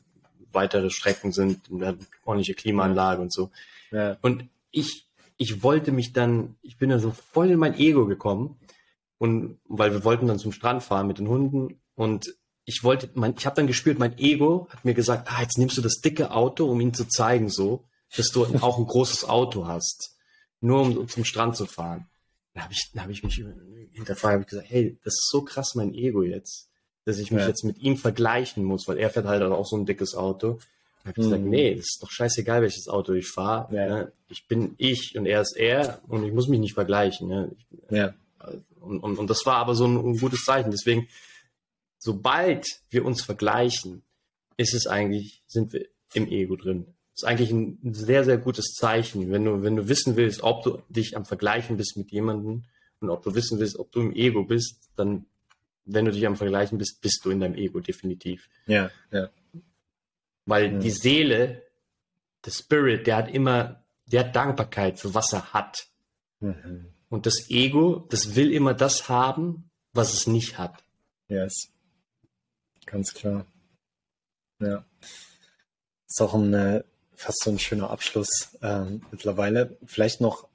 weitere 0.53 0.91
Strecken 0.91 1.33
sind, 1.33 1.71
eine 1.71 1.97
ordentliche 2.25 2.55
Klimaanlage 2.55 3.23
und 3.23 3.33
so. 3.33 3.51
Ja. 3.91 4.17
Und 4.23 4.45
ich, 4.71 5.07
ich 5.37 5.63
wollte 5.63 5.91
mich 5.91 6.13
dann, 6.13 6.57
ich 6.63 6.77
bin 6.79 6.91
da 6.91 6.99
so 6.99 7.11
voll 7.11 7.51
in 7.51 7.59
mein 7.59 7.79
Ego 7.79 8.07
gekommen. 8.07 8.57
Und 9.19 9.59
weil 9.65 9.93
wir 9.93 10.05
wollten 10.05 10.29
dann 10.29 10.39
zum 10.39 10.53
Strand 10.53 10.83
fahren 10.83 11.07
mit 11.07 11.19
den 11.19 11.29
Hunden 11.29 11.81
und 11.95 12.35
ich 12.67 12.83
wollte, 12.83 13.09
mein, 13.15 13.35
ich 13.39 13.47
habe 13.47 13.57
dann 13.57 13.69
gespürt, 13.69 13.99
mein 13.99 14.19
Ego 14.19 14.67
hat 14.71 14.85
mir 14.85 14.93
gesagt, 14.93 15.29
ah, 15.31 15.41
jetzt 15.41 15.57
nimmst 15.57 15.79
du 15.79 15.83
das 15.83 16.01
dicke 16.01 16.33
Auto, 16.33 16.67
um 16.67 16.81
ihm 16.81 16.93
zu 16.93 17.07
zeigen, 17.07 17.49
so, 17.49 17.85
dass 18.17 18.31
du 18.31 18.45
auch 18.61 18.79
ein 18.79 18.87
großes 18.87 19.25
Auto 19.25 19.67
hast, 19.67 20.17
nur 20.61 20.83
um, 20.83 20.99
um 20.99 21.09
zum 21.09 21.25
Strand 21.25 21.57
zu 21.57 21.67
fahren. 21.67 22.07
Da 22.55 22.63
habe 22.63 22.73
ich, 22.73 22.91
da 22.93 23.03
habe 23.03 23.13
ich 23.13 23.23
mich 23.23 23.43
hinterfragt, 23.93 24.33
habe 24.33 24.43
ich 24.43 24.49
gesagt, 24.49 24.69
hey, 24.69 24.99
das 25.05 25.15
ist 25.15 25.31
so 25.31 25.43
krass 25.43 25.75
mein 25.77 25.95
Ego 25.95 26.23
jetzt, 26.23 26.69
dass 27.05 27.19
ich 27.19 27.31
mich 27.31 27.43
ja. 27.43 27.49
jetzt 27.49 27.63
mit 27.63 27.79
ihm 27.79 27.97
vergleichen 27.97 28.65
muss, 28.65 28.89
weil 28.89 28.99
er 28.99 29.11
fährt 29.11 29.27
halt 29.27 29.43
auch 29.43 29.67
so 29.67 29.77
ein 29.77 29.87
dickes 29.87 30.17
Auto. 30.17 30.59
Da 31.05 31.11
habe 31.11 31.13
ich 31.13 31.17
mhm. 31.19 31.23
gesagt, 31.23 31.45
nee, 31.45 31.75
das 31.77 31.85
ist 31.85 32.03
doch 32.03 32.11
scheißegal, 32.11 32.63
welches 32.63 32.89
Auto 32.89 33.13
ich 33.13 33.29
fahre. 33.29 33.73
Ja. 33.77 33.87
Ne? 33.87 34.13
Ich 34.29 34.49
bin 34.49 34.75
ich 34.79 35.17
und 35.17 35.27
er 35.27 35.41
ist 35.41 35.57
er 35.57 36.01
und 36.09 36.25
ich 36.25 36.33
muss 36.33 36.49
mich 36.49 36.59
nicht 36.59 36.75
vergleichen. 36.75 37.29
Ne? 37.29 37.53
Ich, 37.57 37.91
ja. 37.97 38.15
Und, 38.81 39.01
und, 39.01 39.19
und 39.19 39.31
das 39.31 39.47
war 39.47 39.57
aber 39.57 39.77
so 39.77 39.87
ein, 39.87 39.97
ein 39.97 40.19
gutes 40.19 40.45
Zeichen. 40.45 40.73
Deswegen 40.73 41.07
sobald 41.99 42.67
wir 42.91 43.05
uns 43.05 43.23
vergleichen, 43.23 44.03
ist 44.57 44.75
es 44.75 44.87
eigentlich, 44.87 45.43
sind 45.47 45.73
wir 45.73 45.87
im 46.15 46.29
Ego 46.29 46.57
drin. 46.57 46.87
Das 47.13 47.23
ist 47.23 47.29
eigentlich 47.29 47.51
ein 47.51 47.79
sehr, 47.95 48.25
sehr 48.25 48.39
gutes 48.39 48.75
Zeichen. 48.75 49.31
Wenn 49.31 49.45
du, 49.45 49.63
wenn 49.63 49.77
du 49.77 49.89
wissen 49.89 50.17
willst, 50.17 50.43
ob 50.43 50.63
du 50.65 50.83
dich 50.89 51.17
am 51.17 51.25
Vergleichen 51.25 51.77
bist 51.77 51.97
mit 51.97 52.11
jemandem 52.11 52.65
und 53.01 53.11
ob 53.11 53.23
du 53.23 53.35
wissen 53.35 53.59
willst, 53.59 53.79
ob 53.79 53.91
du 53.93 54.01
im 54.01 54.15
Ego 54.15 54.45
bist, 54.45 54.91
dann, 54.97 55.27
wenn 55.85 56.05
du 56.05 56.13
dich 56.13 56.27
am 56.27 56.37
Vergleichen 56.37 56.79
bist, 56.79 57.01
bist 57.01 57.25
du 57.25 57.31
in 57.31 57.41
deinem 57.41 57.55
Ego 57.55 57.81
definitiv. 57.81 58.49
Ja, 58.67 58.91
ja. 59.11 59.31
Weil 60.45 60.73
ja. 60.75 60.79
die 60.79 60.91
Seele, 60.91 61.63
der 62.45 62.51
Spirit, 62.51 63.07
der 63.07 63.17
hat 63.17 63.35
immer, 63.35 63.83
der 64.07 64.21
hat 64.21 64.37
Dankbarkeit 64.37 65.01
für 65.01 65.15
was 65.15 65.33
er 65.33 65.53
hat. 65.53 65.89
Mhm. 66.41 66.87
Und 67.09 67.27
das 67.27 67.51
Ego, 67.51 68.07
das 68.11 68.37
will 68.37 68.53
immer 68.53 68.75
das 68.75 69.09
haben, 69.09 69.71
was 69.93 70.13
es 70.13 70.27
nicht 70.27 70.59
hat. 70.59 70.85
Yes. 71.29 71.73
Ganz 72.87 73.13
klar. 73.15 73.47
Ja. 74.61 74.85
Ist 76.09 76.23
auch 76.23 76.35
ein, 76.35 76.55
äh, 76.55 76.85
fast 77.15 77.43
so 77.43 77.51
ein 77.51 77.59
schöner 77.59 77.91
Abschluss 77.91 78.57
ähm, 78.63 79.03
mittlerweile. 79.11 79.77
Vielleicht 79.85 80.21
noch, 80.21 80.49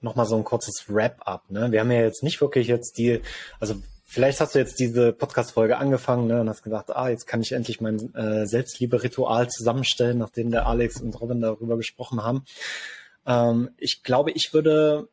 noch 0.00 0.14
mal 0.14 0.24
so 0.24 0.36
ein 0.36 0.44
kurzes 0.44 0.84
Wrap-up. 0.88 1.50
Ne? 1.50 1.72
Wir 1.72 1.80
haben 1.80 1.90
ja 1.90 2.02
jetzt 2.02 2.22
nicht 2.22 2.40
wirklich 2.40 2.68
jetzt 2.68 2.96
die, 2.96 3.20
also 3.58 3.82
vielleicht 4.04 4.40
hast 4.40 4.54
du 4.54 4.60
jetzt 4.60 4.78
diese 4.78 5.12
Podcast-Folge 5.12 5.76
angefangen 5.76 6.28
ne, 6.28 6.40
und 6.40 6.48
hast 6.48 6.62
gedacht, 6.62 6.90
ah, 6.94 7.08
jetzt 7.08 7.26
kann 7.26 7.42
ich 7.42 7.52
endlich 7.52 7.80
mein 7.80 8.14
äh, 8.14 8.46
Selbstliebe-Ritual 8.46 9.48
zusammenstellen, 9.48 10.18
nachdem 10.18 10.50
der 10.52 10.66
Alex 10.66 11.00
und 11.00 11.20
Robin 11.20 11.40
darüber 11.40 11.76
gesprochen 11.76 12.22
haben. 12.22 12.44
Ähm, 13.26 13.70
ich 13.78 14.04
glaube, 14.04 14.30
ich 14.30 14.54
würde 14.54 15.08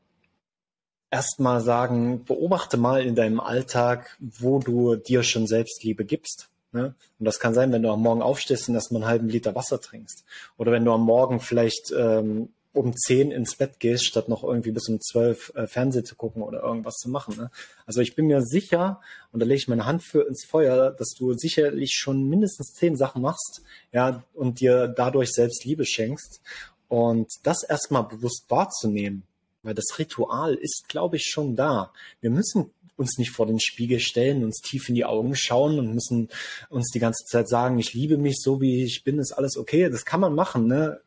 erstmal 1.09 1.61
sagen, 1.61 2.23
beobachte 2.25 2.77
mal 2.77 3.03
in 3.03 3.15
deinem 3.15 3.39
Alltag, 3.39 4.17
wo 4.19 4.59
du 4.59 4.95
dir 4.95 5.23
schon 5.23 5.47
Selbstliebe 5.47 6.05
gibst. 6.05 6.50
Ne? 6.73 6.95
Und 7.19 7.25
das 7.25 7.39
kann 7.39 7.53
sein, 7.53 7.71
wenn 7.71 7.83
du 7.83 7.89
am 7.89 8.01
Morgen 8.01 8.21
aufstehst 8.21 8.69
und 8.69 8.75
erstmal 8.75 9.01
einen 9.01 9.09
halben 9.09 9.29
Liter 9.29 9.55
Wasser 9.55 9.81
trinkst. 9.81 10.23
Oder 10.57 10.71
wenn 10.71 10.85
du 10.85 10.91
am 10.91 11.01
Morgen 11.01 11.39
vielleicht 11.39 11.91
ähm, 11.91 12.49
um 12.73 12.95
zehn 12.95 13.31
ins 13.31 13.55
Bett 13.55 13.79
gehst, 13.79 14.05
statt 14.05 14.29
noch 14.29 14.43
irgendwie 14.43 14.71
bis 14.71 14.87
um 14.87 15.01
zwölf 15.01 15.51
äh, 15.55 15.67
Fernsehen 15.67 16.05
zu 16.05 16.15
gucken 16.15 16.41
oder 16.41 16.63
irgendwas 16.63 16.95
zu 16.95 17.09
machen. 17.09 17.35
Ne? 17.35 17.51
Also 17.85 17.99
ich 17.99 18.15
bin 18.15 18.27
mir 18.27 18.41
sicher, 18.41 19.01
und 19.31 19.41
da 19.41 19.45
lege 19.45 19.57
ich 19.57 19.67
meine 19.67 19.85
Hand 19.85 20.03
für 20.03 20.25
ins 20.25 20.45
Feuer, 20.45 20.91
dass 20.91 21.09
du 21.09 21.33
sicherlich 21.33 21.91
schon 21.93 22.29
mindestens 22.29 22.73
zehn 22.73 22.95
Sachen 22.95 23.21
machst, 23.21 23.61
ja, 23.91 24.23
und 24.33 24.61
dir 24.61 24.87
dadurch 24.87 25.31
selbst 25.31 25.65
Liebe 25.65 25.85
schenkst. 25.85 26.41
Und 26.87 27.27
das 27.43 27.63
erstmal 27.63 28.03
bewusst 28.03 28.45
wahrzunehmen, 28.49 29.23
weil 29.63 29.73
das 29.73 29.97
Ritual 29.97 30.55
ist, 30.55 30.87
glaube 30.87 31.17
ich, 31.17 31.25
schon 31.25 31.55
da. 31.55 31.91
Wir 32.19 32.29
müssen 32.29 32.71
uns 33.01 33.17
nicht 33.17 33.31
vor 33.31 33.45
den 33.45 33.59
Spiegel 33.59 33.99
stellen, 33.99 34.43
uns 34.43 34.61
tief 34.61 34.87
in 34.87 34.95
die 34.95 35.05
Augen 35.05 35.35
schauen 35.35 35.77
und 35.79 35.93
müssen 35.93 36.29
uns 36.69 36.91
die 36.91 36.99
ganze 36.99 37.25
Zeit 37.25 37.49
sagen, 37.49 37.79
ich 37.79 37.93
liebe 37.93 38.17
mich 38.17 38.37
so 38.39 38.61
wie 38.61 38.83
ich 38.83 39.03
bin, 39.03 39.19
ist 39.19 39.33
alles 39.33 39.57
okay. 39.57 39.89
Das 39.89 40.05
kann 40.05 40.21
man 40.21 40.33
machen, 40.33 40.67
ne? 40.67 41.01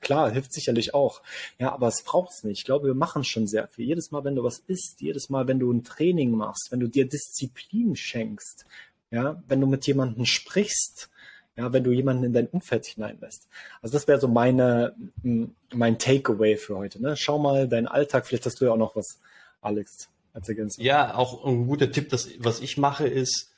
klar, 0.00 0.30
hilft 0.30 0.52
sicherlich 0.52 0.94
auch. 0.94 1.22
Ja, 1.58 1.72
aber 1.72 1.88
es 1.88 2.02
braucht 2.02 2.32
es 2.32 2.44
nicht. 2.44 2.58
Ich 2.58 2.64
glaube, 2.64 2.88
wir 2.88 2.94
machen 2.94 3.24
schon 3.24 3.46
sehr 3.46 3.68
viel. 3.68 3.86
Jedes 3.86 4.10
Mal, 4.10 4.24
wenn 4.24 4.36
du 4.36 4.44
was 4.44 4.58
isst, 4.66 5.00
jedes 5.00 5.30
Mal, 5.30 5.48
wenn 5.48 5.58
du 5.58 5.72
ein 5.72 5.84
Training 5.84 6.32
machst, 6.32 6.70
wenn 6.70 6.80
du 6.80 6.88
dir 6.88 7.08
Disziplin 7.08 7.96
schenkst, 7.96 8.64
ja, 9.10 9.42
wenn 9.48 9.60
du 9.60 9.66
mit 9.66 9.86
jemandem 9.86 10.24
sprichst, 10.24 11.10
ja, 11.56 11.72
wenn 11.72 11.84
du 11.84 11.92
jemanden 11.92 12.24
in 12.24 12.32
dein 12.32 12.46
Umfeld 12.46 12.86
hineinlässt. 12.86 13.48
Also 13.82 13.94
das 13.94 14.08
wäre 14.08 14.20
so 14.20 14.28
meine, 14.28 14.94
mein 15.22 15.98
Takeaway 15.98 16.56
für 16.56 16.76
heute. 16.76 17.00
Ne? 17.02 17.16
Schau 17.16 17.38
mal 17.38 17.68
deinen 17.68 17.88
Alltag, 17.88 18.26
vielleicht 18.26 18.46
hast 18.46 18.60
du 18.60 18.66
ja 18.66 18.72
auch 18.72 18.78
noch 18.78 18.96
was, 18.96 19.20
Alex, 19.60 20.08
als 20.32 20.48
Ergänzung. 20.48 20.84
Ja, 20.84 21.14
auch 21.14 21.44
ein 21.44 21.66
guter 21.66 21.90
Tipp, 21.90 22.08
das, 22.10 22.28
was 22.38 22.60
ich 22.60 22.78
mache, 22.78 23.06
ist, 23.06 23.54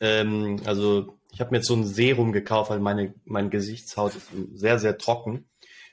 ähm, 0.00 0.60
also 0.64 1.16
ich 1.32 1.40
habe 1.40 1.50
mir 1.50 1.58
jetzt 1.58 1.66
so 1.66 1.74
ein 1.74 1.86
Serum 1.86 2.32
gekauft, 2.32 2.70
weil 2.70 2.80
meine, 2.80 3.14
meine 3.24 3.50
Gesichtshaut 3.50 4.14
ist 4.14 4.28
sehr, 4.54 4.78
sehr 4.78 4.98
trocken. 4.98 5.48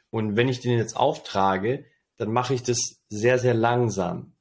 Und 0.09 0.35
wenn 0.35 0.49
ich 0.49 0.59
den 0.59 0.77
jetzt 0.77 0.95
auftrage, 0.95 1.85
dann 2.17 2.31
mache 2.31 2.53
ich 2.53 2.63
das 2.63 3.01
sehr, 3.09 3.39
sehr 3.39 3.53
langsam. 3.53 4.33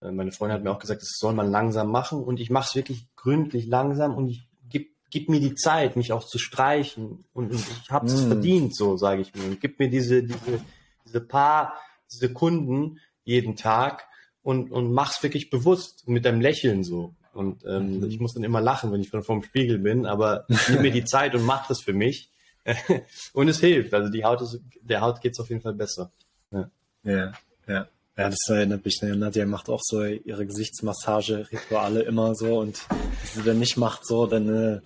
Äh, 0.00 0.12
meine 0.12 0.32
Freundin 0.32 0.56
hat 0.56 0.64
mir 0.64 0.70
auch 0.70 0.78
gesagt, 0.78 1.02
das 1.02 1.16
soll 1.18 1.34
man 1.34 1.50
langsam 1.50 1.90
machen 1.90 2.22
und 2.22 2.38
ich 2.38 2.50
mache 2.50 2.68
es 2.68 2.76
wirklich 2.76 3.08
gründlich 3.16 3.66
langsam 3.66 4.14
und 4.14 4.28
ich 4.28 4.48
gebe 4.68 4.86
gib 5.10 5.28
mir 5.28 5.40
die 5.40 5.54
Zeit, 5.54 5.96
mich 5.96 6.12
auch 6.12 6.24
zu 6.24 6.38
streichen 6.38 7.24
und, 7.32 7.50
und 7.50 7.54
ich 7.54 7.90
habe 7.90 8.06
es 8.06 8.24
mm. 8.24 8.28
verdient, 8.28 8.76
so 8.76 8.96
sage 8.96 9.22
ich 9.22 9.34
mir. 9.34 9.44
Und 9.44 9.60
gib 9.60 9.78
mir 9.78 9.88
diese, 9.88 10.22
diese, 10.22 10.60
diese 11.04 11.20
paar 11.20 11.74
Sekunden 12.06 13.00
jeden 13.24 13.56
Tag 13.56 14.06
und, 14.44 14.70
und 14.70 14.92
mach's 14.92 15.22
wirklich 15.22 15.50
bewusst 15.50 16.06
mit 16.06 16.24
deinem 16.24 16.40
Lächeln 16.40 16.84
so. 16.84 17.14
Und 17.32 17.64
ähm, 17.64 17.98
mhm. 17.98 18.04
ich 18.04 18.20
muss 18.20 18.34
dann 18.34 18.44
immer 18.44 18.60
lachen, 18.60 18.92
wenn 18.92 19.00
ich 19.00 19.10
vor 19.10 19.22
dem 19.22 19.42
Spiegel 19.42 19.78
bin, 19.78 20.06
aber 20.06 20.44
ich 20.48 20.68
nehme 20.68 20.82
mir 20.82 20.92
die 20.92 21.04
Zeit 21.04 21.34
und 21.34 21.44
mach 21.44 21.66
das 21.66 21.80
für 21.80 21.94
mich. 21.94 22.30
und 23.32 23.48
es 23.48 23.58
hilft. 23.58 23.92
Also 23.92 24.10
die 24.10 24.24
Haut 24.24 24.40
ist, 24.40 24.60
der 24.80 25.00
Haut 25.00 25.20
geht 25.20 25.32
es 25.32 25.40
auf 25.40 25.48
jeden 25.48 25.62
Fall 25.62 25.74
besser. 25.74 26.12
Ja, 26.52 26.70
ja. 27.02 27.32
ja. 27.66 27.88
Ja, 28.16 28.30
das 28.30 28.38
erinnert 28.48 28.84
mich, 28.84 29.02
ne? 29.02 29.16
Nadja 29.16 29.44
macht 29.44 29.68
auch 29.68 29.80
so 29.82 30.04
ihre 30.04 30.46
Gesichtsmassage-Rituale 30.46 32.02
immer 32.02 32.36
so 32.36 32.60
und 32.60 32.80
wenn 32.88 33.42
sie 33.42 33.42
dann 33.42 33.58
nicht 33.58 33.76
macht 33.76 34.06
so, 34.06 34.26
dann, 34.26 34.48
äh, 34.48 34.80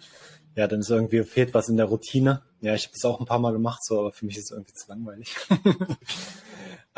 ja, 0.57 0.67
dann 0.67 0.81
ist 0.81 0.89
irgendwie 0.89 1.23
fehlt 1.25 1.53
was 1.53 1.69
in 1.69 1.77
der 1.77 1.87
Routine. 1.87 2.41
Ja, 2.63 2.75
ich 2.75 2.85
habe 2.85 2.95
das 2.95 3.05
auch 3.05 3.21
ein 3.21 3.27
paar 3.27 3.39
Mal 3.39 3.53
gemacht 3.53 3.85
so, 3.85 4.01
aber 4.01 4.13
für 4.13 4.25
mich 4.25 4.39
ist 4.39 4.45
es 4.45 4.53
irgendwie 4.53 4.73
zu 4.73 4.89
langweilig. 4.89 5.37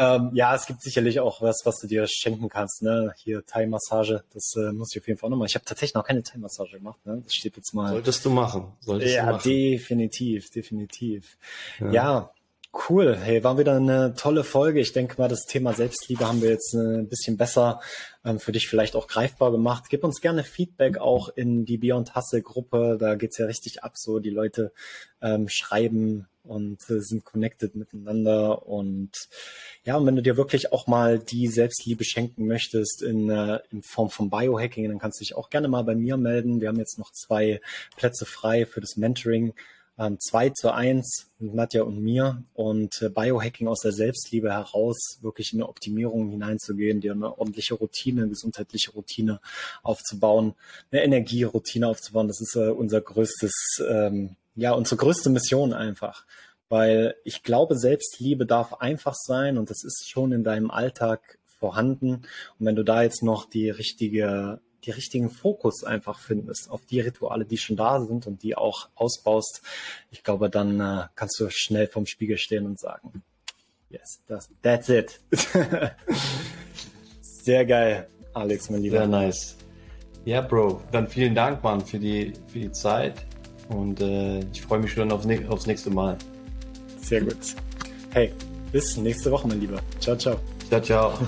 Ähm, 0.01 0.31
ja, 0.33 0.55
es 0.55 0.65
gibt 0.65 0.81
sicherlich 0.81 1.21
auch 1.21 1.43
was, 1.43 1.61
was 1.65 1.79
du 1.79 1.87
dir 1.87 2.07
schenken 2.07 2.49
kannst. 2.49 2.83
Ne? 2.83 3.13
Hier 3.19 3.45
Thai-Massage, 3.45 4.25
das 4.33 4.55
äh, 4.57 4.73
muss 4.73 4.95
ich 4.95 5.03
auf 5.03 5.07
jeden 5.07 5.19
Fall 5.19 5.27
auch 5.27 5.33
nochmal. 5.33 5.47
Ich 5.47 5.55
habe 5.55 5.65
tatsächlich 5.67 5.95
noch 5.95 6.05
keine 6.05 6.23
Thai-Massage 6.23 6.79
gemacht. 6.79 7.05
Ne? 7.05 7.21
Das 7.23 7.35
steht 7.35 7.57
jetzt 7.57 7.75
mal. 7.75 7.91
Solltest 7.91 8.25
du 8.25 8.31
machen. 8.31 8.73
Solltest 8.81 9.15
ja, 9.15 9.27
du 9.27 9.33
machen. 9.33 9.43
definitiv, 9.45 10.51
definitiv. 10.51 11.37
Ja. 11.81 11.91
ja. 11.93 12.31
Cool. 12.73 13.17
Hey, 13.17 13.43
war 13.43 13.59
wieder 13.59 13.75
eine 13.75 14.15
tolle 14.15 14.45
Folge. 14.45 14.79
Ich 14.79 14.93
denke 14.93 15.17
mal, 15.19 15.27
das 15.27 15.45
Thema 15.45 15.73
Selbstliebe 15.73 16.27
haben 16.27 16.41
wir 16.41 16.51
jetzt 16.51 16.73
äh, 16.73 16.99
ein 16.99 17.09
bisschen 17.09 17.37
besser 17.37 17.81
ähm, 18.25 18.39
für 18.39 18.53
dich 18.53 18.69
vielleicht 18.69 18.95
auch 18.95 19.09
greifbar 19.09 19.51
gemacht. 19.51 19.87
Gib 19.91 20.05
uns 20.05 20.21
gerne 20.21 20.45
Feedback 20.45 20.99
auch 20.99 21.31
in 21.35 21.65
die 21.65 21.79
Beyond 21.79 22.15
Hustle 22.15 22.43
Gruppe. 22.43 22.97
Da 23.01 23.17
geht's 23.17 23.39
ja 23.39 23.47
richtig 23.47 23.83
ab. 23.83 23.95
So 23.97 24.21
die 24.21 24.31
Leute 24.31 24.73
ähm, 25.21 25.49
schreiben 25.49 26.29
und 26.45 26.89
äh, 26.91 27.01
sind 27.01 27.25
connected 27.25 27.75
miteinander. 27.75 28.69
Und 28.69 29.11
ja, 29.85 29.97
und 29.97 30.07
wenn 30.07 30.15
du 30.17 30.23
dir 30.23 30.37
wirklich 30.37 30.73
auch 30.73 30.87
mal 30.87 31.19
die 31.19 31.49
Selbstliebe 31.49 32.05
schenken 32.05 32.47
möchtest 32.47 33.03
in, 33.03 33.31
äh, 33.31 33.59
in 33.73 33.83
Form 33.83 34.11
von 34.11 34.31
Biohacking, 34.31 34.89
dann 34.89 35.01
kannst 35.01 35.19
du 35.19 35.25
dich 35.25 35.35
auch 35.35 35.51
gerne 35.51 35.67
mal 35.67 35.83
bei 35.83 35.97
mir 35.97 36.17
melden. 36.17 36.61
Wir 36.61 36.69
haben 36.69 36.79
jetzt 36.79 36.99
noch 37.01 37.11
zwei 37.11 37.61
Plätze 37.97 38.27
frei 38.27 38.65
für 38.65 38.81
das 38.81 38.97
Mentoring. 38.97 39.55
Ähm, 40.01 40.19
zwei 40.19 40.49
zu 40.49 40.73
eins 40.73 41.31
mit 41.39 41.55
Nadja 41.55 41.83
und 41.83 42.01
mir 42.01 42.43
und 42.55 43.03
äh, 43.03 43.11
Biohacking 43.11 43.69
aus 43.69 43.81
der 43.81 43.93
Selbstliebe 43.93 44.51
heraus 44.51 45.19
wirklich 45.21 45.53
in 45.53 45.61
eine 45.61 45.69
Optimierung 45.69 46.31
hineinzugehen, 46.31 47.03
dir 47.03 47.13
eine 47.13 47.39
ordentliche 47.39 47.75
Routine, 47.75 48.23
eine 48.23 48.31
gesundheitliche 48.31 48.93
Routine 48.93 49.41
aufzubauen, 49.83 50.55
eine 50.91 51.05
Energieroutine 51.05 51.87
aufzubauen. 51.87 52.29
Das 52.29 52.41
ist 52.41 52.57
äh, 52.57 52.71
unser 52.71 53.03
größtes 53.03 53.83
ähm, 53.87 54.37
ja, 54.55 54.73
unsere 54.73 54.97
größte 54.97 55.29
Mission 55.29 55.75
einfach. 55.75 56.25
Weil 56.71 57.17
ich 57.25 57.43
glaube, 57.43 57.77
Selbstliebe 57.77 58.47
darf 58.47 58.75
einfach 58.75 59.15
sein 59.15 59.59
und 59.59 59.71
das 59.71 59.85
ist 59.85 60.09
schon 60.09 60.33
in 60.33 60.45
deinem 60.45 60.71
Alltag 60.71 61.39
vorhanden. 61.59 62.23
Und 62.59 62.67
wenn 62.67 62.77
du 62.77 62.85
da 62.85 63.03
jetzt 63.03 63.23
noch 63.23 63.45
die 63.45 63.69
richtige, 63.69 64.61
die 64.85 64.91
richtigen 64.91 65.31
Fokus 65.31 65.85
einfach 65.85 66.19
findest 66.19 66.71
auf 66.71 66.85
die 66.87 67.01
Rituale, 67.01 67.45
die 67.45 67.59
schon 67.59 67.77
da 67.77 68.01
sind 68.01 68.27
und 68.27 68.43
die 68.43 68.57
auch 68.57 68.89
ausbaust, 68.95 69.63
ich 70.11 70.23
glaube, 70.23 70.51
dann 70.51 70.81
äh, 70.81 71.05
kannst 71.15 71.39
du 71.41 71.49
schnell 71.51 71.87
vorm 71.87 72.07
Spiegel 72.07 72.39
stehen 72.39 72.67
und 72.67 72.79
sagen, 72.79 73.23
yes, 73.91 74.21
das, 74.27 74.49
that's 74.63 74.89
it. 74.89 75.21
Sehr 77.21 77.65
geil, 77.65 78.09
Alex, 78.35 78.71
mein 78.71 78.83
Lieber. 78.83 78.99
Sehr 78.99 79.07
nice. 79.07 79.57
Ja, 80.25 80.43
Bro, 80.43 80.83
dann 80.93 81.09
vielen 81.09 81.35
Dank, 81.35 81.63
Mann, 81.63 81.81
für 81.85 81.99
die, 81.99 82.33
für 82.49 82.59
die 82.59 82.73
Zeit. 82.73 83.27
Und 83.69 84.01
äh, 84.01 84.41
ich 84.53 84.63
freue 84.63 84.81
mich 84.81 84.93
schon 84.93 85.11
auf, 85.13 85.25
aufs 85.49 85.67
nächste 85.67 85.91
Mal. 85.91 86.19
Sehr 87.01 87.23
gut. 87.23 87.37
Hey, 88.11 88.33
bis 88.73 88.97
nächste 88.97 89.31
Woche, 89.31 89.49
mein 89.49 89.61
Lieber. 89.61 89.81
Ciao, 90.01 90.17
ciao. 90.17 90.37
Ciao, 90.69 90.81
ciao. 90.81 91.19